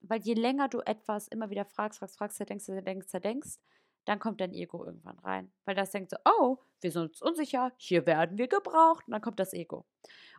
[0.03, 3.59] Weil je länger du etwas immer wieder fragst, fragst, fragst, zerdenkst, zerdenkst, zerdenkst,
[4.05, 5.51] dann kommt dein Ego irgendwann rein.
[5.65, 9.09] Weil das denkt so, oh, wir sind uns unsicher, hier werden wir gebraucht.
[9.09, 9.85] Und dann kommt das Ego.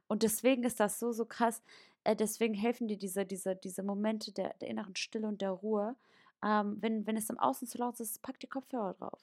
[0.07, 1.61] Und deswegen ist das so, so krass.
[2.05, 5.97] Äh, deswegen helfen dir diese, diese, diese Momente der, der inneren Stille und der Ruhe,
[6.43, 9.21] ähm, wenn, wenn es im Außen zu laut ist, pack die Kopfhörer drauf.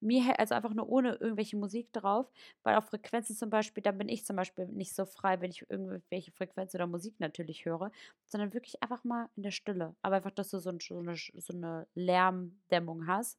[0.00, 2.30] Mir, also einfach nur ohne irgendwelche Musik drauf,
[2.62, 5.68] weil auf Frequenzen zum Beispiel, da bin ich zum Beispiel nicht so frei, wenn ich
[5.70, 7.90] irgendwelche Frequenzen oder Musik natürlich höre,
[8.26, 9.96] sondern wirklich einfach mal in der Stille.
[10.02, 13.38] Aber einfach, dass du so, ein, so, eine, so eine Lärmdämmung hast.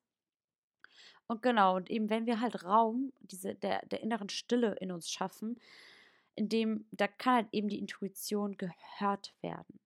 [1.27, 5.11] Und genau, und eben wenn wir halt Raum, diese, der, der inneren Stille in uns
[5.11, 5.59] schaffen,
[6.35, 9.79] in dem, da kann halt eben die Intuition gehört werden.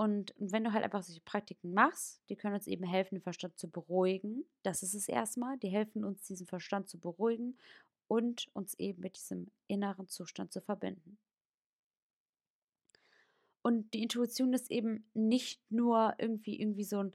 [0.00, 3.58] Und wenn du halt einfach solche Praktiken machst, die können uns eben helfen, den Verstand
[3.58, 4.44] zu beruhigen.
[4.62, 5.58] Das ist es erstmal.
[5.58, 7.58] Die helfen uns, diesen Verstand zu beruhigen
[8.06, 11.18] und uns eben mit diesem inneren Zustand zu verbinden.
[13.62, 17.12] Und die Intuition ist eben nicht nur irgendwie, irgendwie so ein,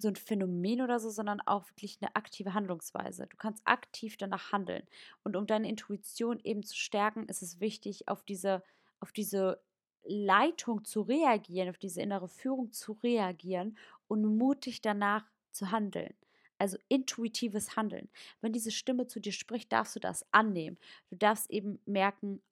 [0.00, 3.26] so ein Phänomen oder so, sondern auch wirklich eine aktive Handlungsweise.
[3.26, 4.86] Du kannst aktiv danach handeln.
[5.24, 8.62] Und um deine Intuition eben zu stärken, ist es wichtig, auf diese,
[8.98, 9.60] auf diese
[10.08, 13.76] Leitung zu reagieren, auf diese innere Führung zu reagieren
[14.08, 16.14] und mutig danach zu handeln.
[16.58, 18.08] Also intuitives Handeln.
[18.40, 20.76] Wenn diese Stimme zu dir spricht, darfst du das annehmen.
[21.10, 22.42] Du darfst eben merken,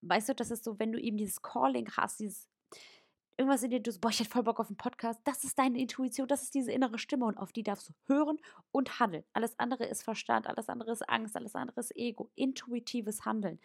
[0.00, 2.48] weißt du, das ist so, wenn du eben dieses Calling hast, dieses
[3.36, 5.58] irgendwas in dir, du so, boah, ich hätte voll Bock auf einen Podcast, das ist
[5.58, 8.38] deine Intuition, das ist diese innere Stimme und auf die darfst du hören
[8.70, 9.24] und handeln.
[9.32, 12.30] Alles andere ist Verstand, alles andere ist Angst, alles andere ist Ego.
[12.36, 13.58] Intuitives Handeln.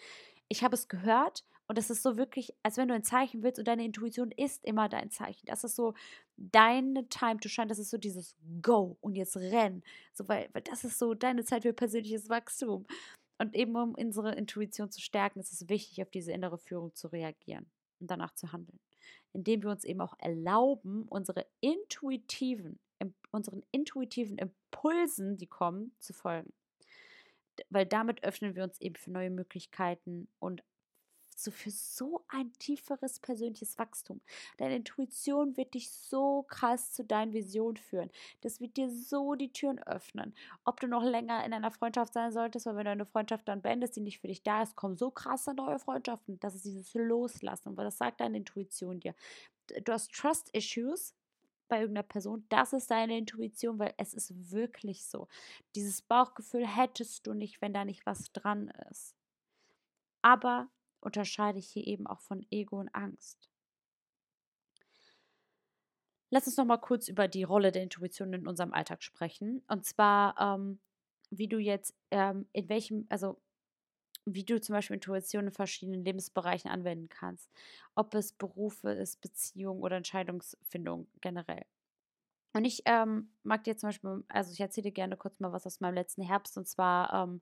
[0.49, 3.59] Ich habe es gehört und es ist so wirklich, als wenn du ein Zeichen willst
[3.59, 5.45] und deine Intuition ist immer dein Zeichen.
[5.45, 5.93] Das ist so
[6.37, 7.67] deine Time to shine.
[7.67, 9.83] Das ist so dieses Go und jetzt renn.
[10.11, 12.87] So, weil, weil das ist so deine Zeit für persönliches Wachstum.
[13.37, 17.07] Und eben um unsere Intuition zu stärken, ist es wichtig, auf diese innere Führung zu
[17.07, 17.67] reagieren
[17.99, 18.79] und danach zu handeln.
[19.33, 22.79] Indem wir uns eben auch erlauben, unsere intuitiven,
[23.29, 26.51] unseren intuitiven Impulsen, die kommen, zu folgen
[27.69, 30.63] weil damit öffnen wir uns eben für neue Möglichkeiten und
[31.39, 34.21] so für so ein tieferes persönliches Wachstum.
[34.57, 38.11] Deine Intuition wird dich so krass zu deinen Visionen führen.
[38.41, 40.35] Das wird dir so die Türen öffnen.
[40.65, 43.61] Ob du noch länger in einer Freundschaft sein solltest, weil wenn du eine Freundschaft dann
[43.61, 46.39] beendest, die nicht für dich da ist, kommen so krasse neue Freundschaften.
[46.39, 47.77] Das ist dieses Loslassen.
[47.77, 49.15] Weil das sagt deine Intuition dir.
[49.83, 51.15] Du hast Trust-Issues,
[51.69, 55.27] bei irgendeiner Person, das ist deine Intuition, weil es ist wirklich so.
[55.75, 59.15] Dieses Bauchgefühl hättest du nicht, wenn da nicht was dran ist.
[60.21, 60.67] Aber
[60.99, 63.49] unterscheide ich hier eben auch von Ego und Angst.
[66.31, 69.63] Lass uns noch mal kurz über die Rolle der Intuition in unserem Alltag sprechen.
[69.67, 70.79] Und zwar, ähm,
[71.31, 73.41] wie du jetzt, ähm, in welchem, also
[74.25, 77.49] wie du zum Beispiel Intuition in verschiedenen Lebensbereichen anwenden kannst.
[77.95, 81.65] Ob es Berufe ist, Beziehung oder Entscheidungsfindung generell.
[82.53, 85.67] Und ich ähm, mag dir zum Beispiel, also ich erzähle dir gerne kurz mal was
[85.67, 86.57] aus meinem letzten Herbst.
[86.57, 87.41] Und zwar ähm,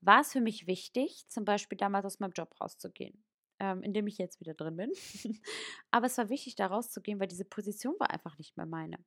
[0.00, 3.24] war es für mich wichtig, zum Beispiel damals aus meinem Job rauszugehen
[3.64, 4.92] ähm, in dem ich jetzt wieder drin bin.
[5.90, 8.98] Aber es war wichtig, da rauszugehen, weil diese Position war einfach nicht mehr meine.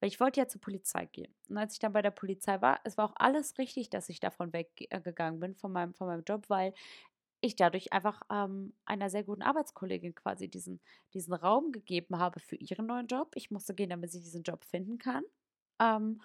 [0.00, 1.32] Weil ich wollte ja zur Polizei gehen.
[1.48, 4.20] Und als ich dann bei der Polizei war, es war auch alles richtig, dass ich
[4.20, 6.72] davon weggegangen bin, von meinem, von meinem Job, weil
[7.40, 10.80] ich dadurch einfach ähm, einer sehr guten Arbeitskollegin quasi diesen,
[11.14, 13.32] diesen Raum gegeben habe für ihren neuen Job.
[13.34, 15.22] Ich musste gehen, damit sie diesen Job finden kann.
[15.80, 16.20] Ähm,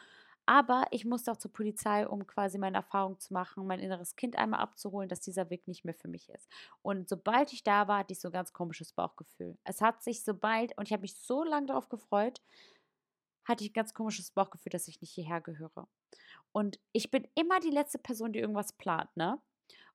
[0.45, 4.38] aber ich musste auch zur Polizei, um quasi meine Erfahrung zu machen, mein inneres Kind
[4.38, 6.49] einmal abzuholen, dass dieser Weg nicht mehr für mich ist.
[6.82, 9.58] Und sobald ich da war, hatte ich so ein ganz komisches Bauchgefühl.
[9.63, 12.41] Es hat sich sobald, und ich habe mich so lange darauf gefreut,
[13.45, 15.88] hatte ich ein ganz komisches Bauchgefühl, dass ich nicht hierher gehöre.
[16.51, 19.41] Und ich bin immer die letzte Person, die irgendwas plant, ne?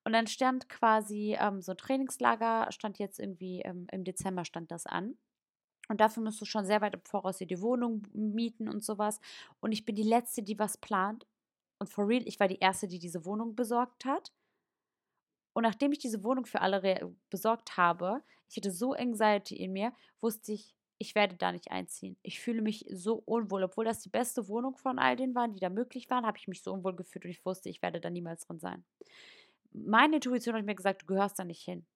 [0.04, 4.70] Und dann stand quasi ähm, so ein Trainingslager, stand jetzt irgendwie ähm, im Dezember stand
[4.70, 5.18] das an.
[5.88, 9.20] Und dafür musst du schon sehr weit im Voraus dir die Wohnung mieten und sowas.
[9.60, 11.26] Und ich bin die Letzte, die was plant.
[11.78, 14.32] Und for real, ich war die Erste, die diese Wohnung besorgt hat.
[15.54, 19.92] Und nachdem ich diese Wohnung für alle besorgt habe, ich hatte so Anxiety in mir,
[20.20, 22.16] wusste ich, ich werde da nicht einziehen.
[22.22, 23.62] Ich fühle mich so unwohl.
[23.64, 26.48] Obwohl das die beste Wohnung von all denen waren, die da möglich waren, habe ich
[26.48, 28.84] mich so unwohl gefühlt und ich wusste, ich werde da niemals drin sein.
[29.72, 31.86] Meine Intuition hat mir gesagt, du gehörst da nicht hin.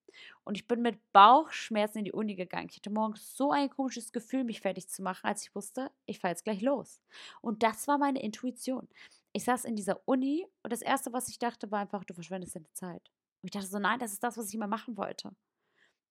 [0.44, 2.68] Und ich bin mit Bauchschmerzen in die Uni gegangen.
[2.70, 6.18] Ich hatte morgens so ein komisches Gefühl, mich fertig zu machen, als ich wusste, ich
[6.18, 7.00] fahre jetzt gleich los.
[7.40, 8.88] Und das war meine Intuition.
[9.32, 12.56] Ich saß in dieser Uni und das Erste, was ich dachte, war einfach, du verschwendest
[12.56, 13.10] deine Zeit.
[13.40, 15.34] Und ich dachte so, nein, das ist das, was ich immer machen wollte.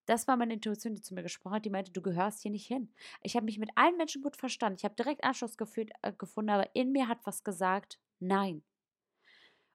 [0.07, 2.65] Das war meine Intuition, die zu mir gesprochen hat, die meinte, du gehörst hier nicht
[2.65, 2.91] hin.
[3.21, 4.77] Ich habe mich mit allen Menschen gut verstanden.
[4.77, 8.63] Ich habe direkt Anschluss gefühlt, äh, gefunden, aber in mir hat was gesagt, nein.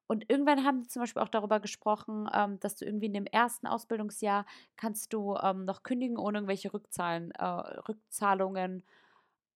[0.08, 3.26] Und irgendwann haben die zum Beispiel auch darüber gesprochen, ähm, dass du irgendwie in dem
[3.26, 8.84] ersten Ausbildungsjahr kannst du ähm, noch kündigen ohne irgendwelche Rückzahlen, äh, Rückzahlungen,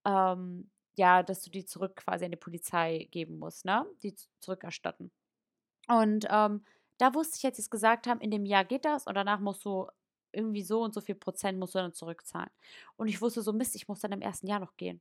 [0.06, 3.86] ähm, ja, dass du die zurück quasi an die Polizei geben musst, ne?
[4.02, 5.12] Die zurückerstatten.
[5.88, 6.64] Und ähm,
[6.98, 9.40] da wusste ich, als sie es gesagt haben, in dem Jahr geht das und danach
[9.40, 9.88] musst du
[10.32, 12.50] irgendwie so und so viel Prozent musst du dann zurückzahlen.
[12.96, 15.00] Und ich wusste so, Mist, ich muss dann im ersten Jahr noch gehen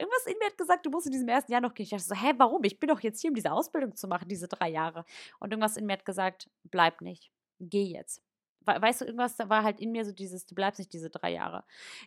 [0.00, 1.84] irgendwas in mir hat gesagt, du musst in diesem ersten Jahr noch gehen.
[1.84, 2.64] Ich dachte so, hä, warum?
[2.64, 5.04] Ich bin doch jetzt hier, um diese Ausbildung zu machen, diese drei Jahre.
[5.38, 7.30] Und irgendwas in mir hat gesagt, bleib nicht.
[7.60, 8.22] Geh jetzt.
[8.66, 11.32] Weißt du, irgendwas da war halt in mir so dieses, du bleibst nicht diese drei
[11.32, 11.64] Jahre.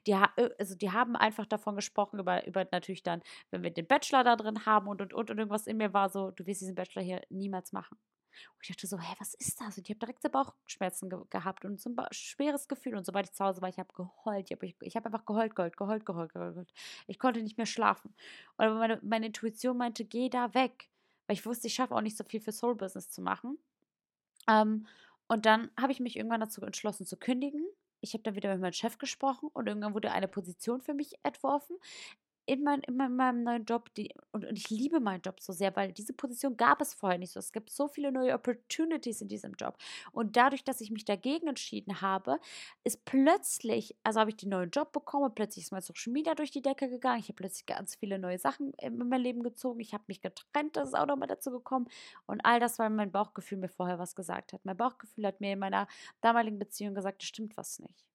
[0.07, 3.87] Die, äh, also die haben einfach davon gesprochen, über, über natürlich dann, wenn wir den
[3.87, 6.61] Bachelor da drin haben und, und, und, und irgendwas in mir war so, du wirst
[6.61, 7.97] diesen Bachelor hier niemals machen.
[8.55, 9.77] Und ich dachte so, hä, was ist das?
[9.77, 12.95] Und ich habe direkt so Bauchschmerzen ge gehabt und so ein schweres Gefühl.
[12.95, 14.49] Und sobald ich zu Hause war, ich habe geheult.
[14.49, 16.73] Ich habe ich hab einfach geheult, geheult, geheult, geheult, geheult.
[17.07, 18.13] Ich konnte nicht mehr schlafen.
[18.57, 20.89] Und meine, meine Intuition meinte, geh da weg.
[21.27, 23.57] Weil ich wusste, ich schaffe auch nicht so viel für Soul Business zu machen.
[24.47, 24.87] Ähm,
[25.27, 27.65] und dann habe ich mich irgendwann dazu entschlossen zu kündigen.
[28.01, 31.13] Ich habe dann wieder mit meinem Chef gesprochen und irgendwann wurde eine Position für mich
[31.23, 31.77] entworfen
[32.45, 35.75] in, mein, in meinem neuen Job, die, und, und ich liebe meinen Job so sehr,
[35.75, 37.39] weil diese Position gab es vorher nicht so.
[37.39, 39.77] Es gibt so viele neue Opportunities in diesem Job.
[40.11, 42.39] Und dadurch, dass ich mich dagegen entschieden habe,
[42.83, 46.51] ist plötzlich, also habe ich den neuen Job bekommen, plötzlich ist mein Social Media durch
[46.51, 47.19] die Decke gegangen.
[47.19, 49.79] Ich habe plötzlich ganz viele neue Sachen in mein Leben gezogen.
[49.79, 51.87] Ich habe mich getrennt, das ist auch nochmal dazu gekommen.
[52.25, 54.65] Und all das, weil mein Bauchgefühl mir vorher was gesagt hat.
[54.65, 55.87] Mein Bauchgefühl hat mir in meiner
[56.21, 58.05] damaligen Beziehung gesagt, da stimmt was nicht.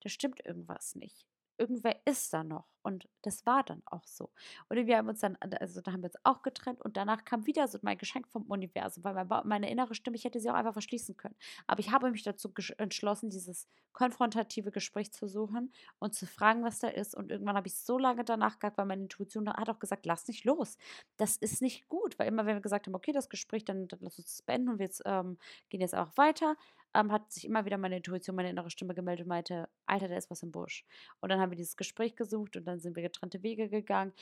[0.00, 1.27] Da stimmt irgendwas nicht
[1.58, 2.66] irgendwer ist da noch.
[2.82, 4.30] Und das war dann auch so.
[4.68, 7.44] Und wir haben uns dann, also da haben wir uns auch getrennt und danach kam
[7.46, 10.54] wieder so mein Geschenk vom Universum, weil mein meine innere Stimme, ich hätte sie auch
[10.54, 11.36] einfach verschließen können.
[11.66, 16.78] Aber ich habe mich dazu entschlossen, dieses konfrontative Gespräch zu suchen und zu fragen, was
[16.78, 17.14] da ist.
[17.14, 20.28] Und irgendwann habe ich so lange danach gehabt, weil meine Intuition hat auch gesagt, lass
[20.28, 20.78] nicht los.
[21.16, 22.18] Das ist nicht gut.
[22.18, 24.70] Weil immer, wenn wir gesagt haben, okay, das Gespräch, dann, dann lass uns das beenden
[24.70, 25.36] und wir jetzt, ähm,
[25.68, 26.56] gehen jetzt auch weiter,
[26.94, 30.16] ähm, hat sich immer wieder meine Intuition, meine innere Stimme gemeldet und meinte, Alter, da
[30.16, 30.84] ist was im Busch.
[31.20, 34.12] Und dann haben wir dieses Gespräch gesucht und dann sind wir getrennte Wege gegangen.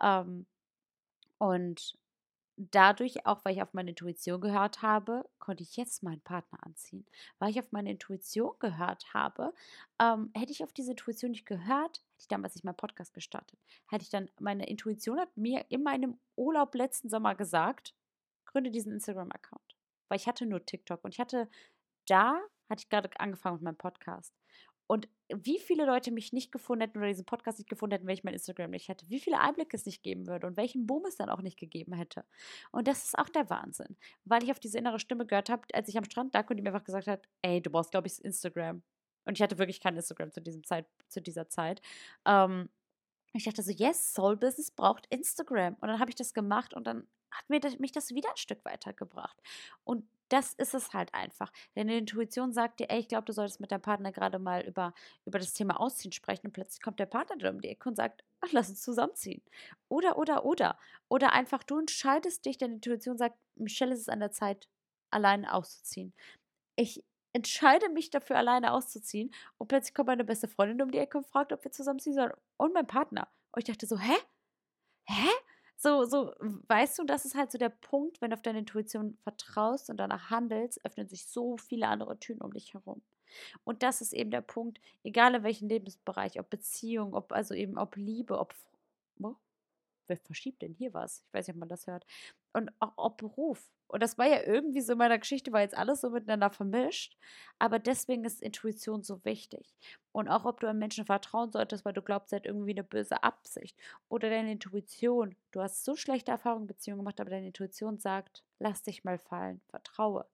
[0.00, 0.46] Ähm,
[1.38, 1.96] und
[2.56, 7.06] dadurch, auch weil ich auf meine Intuition gehört habe, konnte ich jetzt meinen Partner anziehen.
[7.38, 9.52] Weil ich auf meine Intuition gehört habe,
[10.00, 13.58] ähm, hätte ich auf diese Intuition nicht gehört, hätte ich damals nicht meinen Podcast gestartet.
[13.88, 17.94] Hätte ich dann, meine Intuition hat mir in meinem Urlaub letzten Sommer gesagt,
[18.46, 19.76] gründe diesen Instagram-Account.
[20.08, 21.48] Weil ich hatte nur TikTok und ich hatte
[22.06, 24.34] da hatte ich gerade angefangen mit meinem Podcast.
[24.88, 28.14] Und wie viele Leute mich nicht gefunden hätten oder diesen Podcast nicht gefunden hätten, wenn
[28.14, 29.08] ich mein Instagram nicht hätte.
[29.08, 31.92] Wie viele Einblicke es nicht geben würde und welchen Boom es dann auch nicht gegeben
[31.92, 32.24] hätte.
[32.70, 33.96] Und das ist auch der Wahnsinn.
[34.24, 36.62] Weil ich auf diese innere Stimme gehört habe, als ich am Strand lag und die
[36.62, 38.82] mir einfach gesagt hat, ey, du brauchst, glaube ich, Instagram.
[39.24, 41.82] Und ich hatte wirklich kein Instagram zu, diesem Zeit, zu dieser Zeit.
[42.24, 42.68] Ähm,
[43.36, 45.74] ich dachte so, yes, Soul Business braucht Instagram.
[45.80, 48.36] Und dann habe ich das gemacht und dann hat mir das, mich das wieder ein
[48.36, 49.36] Stück weitergebracht.
[49.84, 51.52] Und das ist es halt einfach.
[51.74, 54.92] Deine Intuition sagt dir, ey, ich glaube, du solltest mit deinem Partner gerade mal über,
[55.24, 57.96] über das Thema Ausziehen sprechen und plötzlich kommt der Partner dir um die Ecke und
[57.96, 59.42] sagt, ach, lass uns zusammenziehen.
[59.88, 60.78] Oder, oder, oder.
[61.08, 64.68] Oder einfach du entscheidest dich, deine Intuition sagt, Michelle, ist es an der Zeit,
[65.10, 66.12] alleine auszuziehen.
[66.74, 67.04] Ich
[67.36, 71.26] entscheide mich dafür, alleine auszuziehen und plötzlich kommt meine beste Freundin um die Ecke und
[71.26, 72.32] fragt, ob wir zusammenziehen sollen.
[72.56, 73.28] Und mein Partner.
[73.52, 74.16] Und ich dachte so, hä?
[75.04, 75.28] Hä?
[75.76, 79.18] So, so, weißt du, das ist halt so der Punkt, wenn du auf deine Intuition
[79.22, 83.02] vertraust und danach handelst, öffnen sich so viele andere Türen um dich herum.
[83.64, 87.76] Und das ist eben der Punkt, egal in welchem Lebensbereich, ob Beziehung, ob also eben
[87.76, 88.54] ob Liebe, ob
[89.20, 89.34] oh,
[90.06, 91.22] wer verschiebt denn hier was?
[91.26, 92.06] Ich weiß nicht, ob man das hört.
[92.56, 93.70] Und auch ob Beruf.
[93.86, 97.14] Und das war ja irgendwie so in meiner Geschichte, war jetzt alles so miteinander vermischt.
[97.58, 99.76] Aber deswegen ist Intuition so wichtig.
[100.12, 102.82] Und auch ob du einem Menschen vertrauen solltest, weil du glaubst, er hat irgendwie eine
[102.82, 103.78] böse Absicht.
[104.08, 105.36] Oder deine Intuition.
[105.50, 109.18] Du hast so schlechte Erfahrungen in Beziehungen gemacht, aber deine Intuition sagt, lass dich mal
[109.18, 110.24] fallen, vertraue.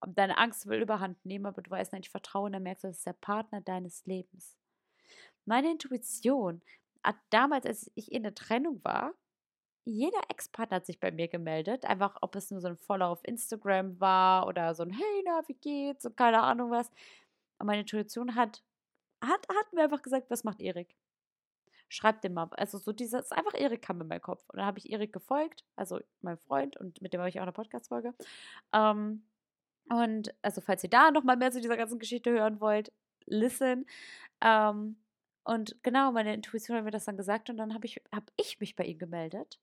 [0.00, 2.84] Und deine Angst will überhand nehmen, aber du weißt nicht, ich vertraue und dann merkst
[2.84, 4.56] du, das ist der Partner deines Lebens.
[5.44, 6.62] Meine Intuition
[7.04, 9.12] hat damals, als ich in der Trennung war,
[9.88, 11.84] jeder Ex-Partner hat sich bei mir gemeldet.
[11.86, 15.42] Einfach, ob es nur so ein Follow auf Instagram war oder so ein Hey, na,
[15.46, 16.04] wie geht's?
[16.04, 16.90] Und keine Ahnung was.
[17.58, 18.62] Und meine Intuition hat,
[19.22, 20.94] hat, hat mir einfach gesagt, was macht Erik?
[21.88, 22.48] Schreibt dem mal.
[22.52, 24.44] Also so dieses, einfach Erik kam in meinen Kopf.
[24.50, 27.44] Und dann habe ich Erik gefolgt, also mein Freund, und mit dem habe ich auch
[27.44, 28.14] eine Podcast-Folge.
[28.74, 29.24] Ähm,
[29.88, 32.92] und also falls ihr da nochmal mehr zu dieser ganzen Geschichte hören wollt,
[33.24, 33.86] listen.
[34.42, 34.98] Ähm,
[35.44, 38.60] und genau, meine Intuition hat mir das dann gesagt und dann habe ich, hab ich
[38.60, 39.58] mich bei ihm gemeldet.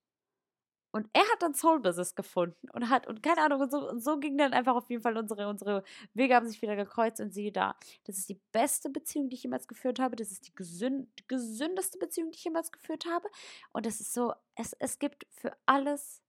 [0.95, 4.01] Und er hat dann Soul Business gefunden und hat, und keine Ahnung, und so, und
[4.01, 7.33] so ging dann einfach auf jeden Fall unsere, unsere Wege haben sich wieder gekreuzt und
[7.33, 7.75] siehe da.
[8.05, 10.15] Das ist die beste Beziehung, die ich jemals geführt habe.
[10.15, 13.27] Das ist die gesünd, gesündeste Beziehung, die ich jemals geführt habe.
[13.73, 16.23] Und es ist so, es, es gibt für alles,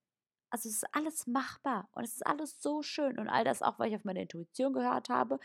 [0.50, 3.20] also es ist alles machbar und es ist alles so schön.
[3.20, 5.38] Und all das auch, weil ich auf meine Intuition gehört habe,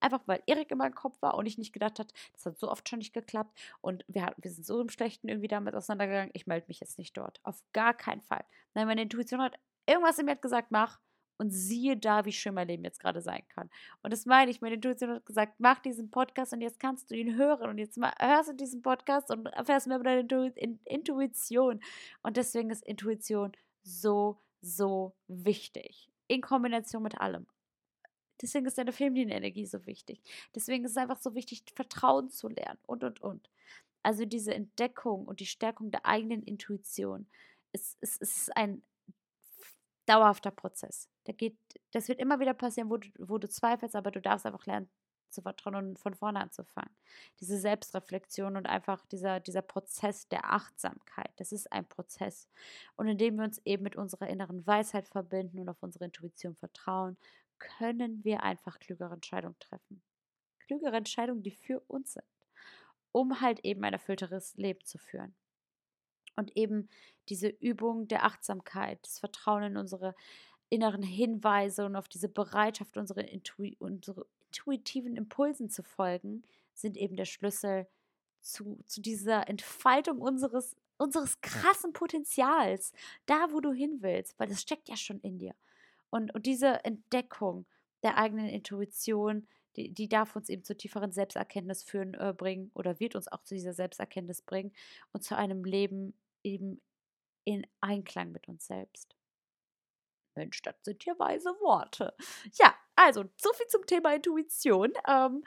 [0.00, 2.70] Einfach weil Erik in meinem Kopf war und ich nicht gedacht habe, das hat so
[2.70, 3.58] oft schon nicht geklappt.
[3.80, 6.30] Und wir, wir sind so im Schlechten irgendwie damit auseinandergegangen.
[6.34, 7.40] Ich melde mich jetzt nicht dort.
[7.42, 8.44] Auf gar keinen Fall.
[8.74, 11.00] Nein, meine Intuition hat irgendwas in mir hat gesagt, mach.
[11.40, 13.70] Und siehe da, wie schön mein Leben jetzt gerade sein kann.
[14.02, 17.14] Und das meine ich, meine Intuition hat gesagt, mach diesen Podcast und jetzt kannst du
[17.14, 17.70] ihn hören.
[17.70, 20.52] Und jetzt hörst du diesen Podcast und erfährst mehr über deine
[20.84, 21.80] Intuition.
[22.22, 23.52] Und deswegen ist Intuition
[23.84, 26.10] so, so wichtig.
[26.26, 27.46] In Kombination mit allem.
[28.40, 30.20] Deswegen ist deine feminine Energie so wichtig.
[30.54, 33.50] Deswegen ist es einfach so wichtig, Vertrauen zu lernen und, und, und.
[34.02, 37.26] Also diese Entdeckung und die Stärkung der eigenen Intuition
[37.72, 38.82] ist, ist, ist ein
[40.06, 41.08] dauerhafter Prozess.
[41.26, 41.56] Der geht,
[41.92, 44.88] das wird immer wieder passieren, wo du, wo du zweifelst, aber du darfst einfach lernen
[45.30, 46.94] zu vertrauen und von vorne anzufangen.
[47.40, 52.48] Diese Selbstreflexion und einfach dieser, dieser Prozess der Achtsamkeit, das ist ein Prozess.
[52.96, 57.18] Und indem wir uns eben mit unserer inneren Weisheit verbinden und auf unsere Intuition vertrauen,
[57.58, 60.02] können wir einfach klügere Entscheidungen treffen.
[60.60, 62.24] Klügere Entscheidungen, die für uns sind,
[63.12, 65.34] um halt eben ein erfüllteres Leben zu führen.
[66.36, 66.88] Und eben
[67.28, 70.14] diese Übung der Achtsamkeit, das Vertrauen in unsere
[70.70, 76.42] inneren Hinweise und auf diese Bereitschaft, unsere, Intui unsere intuitiven Impulsen zu folgen,
[76.74, 77.86] sind eben der Schlüssel
[78.40, 82.92] zu, zu dieser Entfaltung unseres, unseres krassen Potenzials,
[83.26, 85.54] da wo du hin willst, weil das steckt ja schon in dir.
[86.10, 87.66] Und, und diese Entdeckung
[88.02, 92.98] der eigenen Intuition, die, die darf uns eben zu tieferen Selbsterkenntnis führen, äh, bringen oder
[93.00, 94.72] wird uns auch zu dieser Selbsterkenntnis bringen
[95.12, 96.80] und zu einem Leben eben
[97.44, 99.16] in Einklang mit uns selbst.
[100.34, 102.14] Mensch, das sind hier weise Worte.
[102.54, 104.92] Ja, also, so viel zum Thema Intuition.
[105.06, 105.44] Ähm,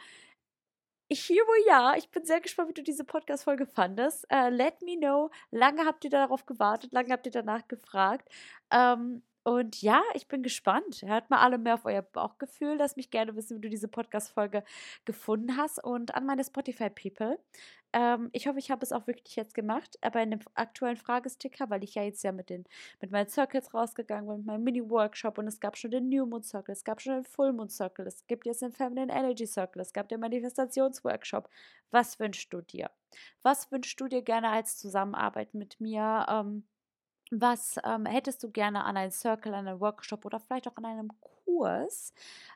[1.07, 1.95] ich hear wohl ja.
[1.97, 4.25] Ich bin sehr gespannt, wie du diese Podcast-Folge fandest.
[4.31, 5.29] Uh, let me know.
[5.51, 8.29] Lange habt ihr darauf gewartet, lange habt ihr danach gefragt.
[8.71, 11.01] Ähm, und ja, ich bin gespannt.
[11.03, 12.75] Hört mal alle mehr auf euer Bauchgefühl.
[12.77, 14.63] Lass mich gerne wissen, wie du diese Podcast-Folge
[15.03, 15.83] gefunden hast.
[15.83, 17.39] Und an meine Spotify-People.
[17.93, 19.97] Ähm, ich hoffe, ich habe es auch wirklich jetzt gemacht.
[20.01, 22.65] Aber in dem aktuellen Fragesticker, weil ich ja jetzt ja mit, den,
[23.01, 25.39] mit meinen Circles rausgegangen bin, mit meinem Mini-Workshop.
[25.39, 28.05] Und es gab schon den New Moon Circle, es gab schon den Full Moon Circle,
[28.05, 31.49] es gibt jetzt den Feminine Energy Circle, es gab den Manifestationsworkshop.
[31.89, 32.91] Was wünschst du dir?
[33.41, 36.27] Was wünschst du dir gerne als Zusammenarbeit mit mir?
[36.29, 36.63] Ähm,
[37.31, 40.85] was ähm, hättest du gerne an einem Circle, an einem Workshop oder vielleicht auch an
[40.85, 41.11] einem
[41.45, 42.13] Kurs?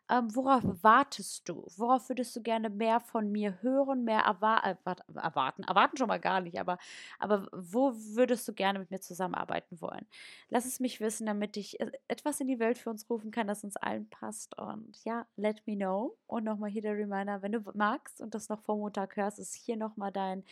[0.07, 1.65] Ähm, worauf wartest du?
[1.77, 4.75] Worauf würdest du gerne mehr von mir hören, mehr erwa äh,
[5.15, 5.63] erwarten?
[5.63, 6.77] Erwarten schon mal gar nicht, aber,
[7.17, 10.05] aber wo würdest du gerne mit mir zusammenarbeiten wollen?
[10.49, 13.47] Lass es mich wissen, damit ich äh, etwas in die Welt für uns rufen kann,
[13.47, 14.55] das uns allen passt.
[14.59, 16.15] Und ja, let me know.
[16.27, 19.55] Und nochmal hier der Reminder, wenn du magst und das noch vor Montag hörst, ist
[19.55, 20.43] hier nochmal dein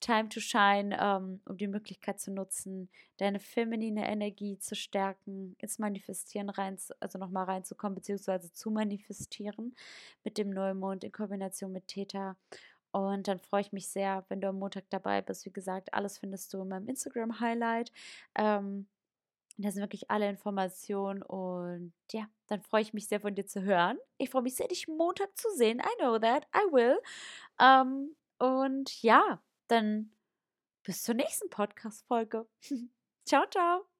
[0.00, 5.78] Time to Shine, ähm, um die Möglichkeit zu nutzen, deine feminine Energie zu stärken, ins
[5.78, 9.76] Manifestieren rein, also nochmal reinzukommen, beziehungsweise zu manifestieren
[10.24, 12.36] mit dem Neumond in Kombination mit Theta.
[12.90, 15.44] Und dann freue ich mich sehr, wenn du am Montag dabei bist.
[15.44, 17.92] Wie gesagt, alles findest du in meinem Instagram-Highlight.
[18.34, 18.88] Ähm,
[19.58, 23.62] das sind wirklich alle Informationen und ja, dann freue ich mich sehr von dir zu
[23.62, 23.98] hören.
[24.16, 25.80] Ich freue mich sehr, dich Montag zu sehen.
[25.80, 26.98] I know that, I will.
[27.60, 30.12] Ähm, und ja, dann
[30.84, 32.46] bis zur nächsten Podcast-Folge.
[33.28, 33.97] ciao, ciao.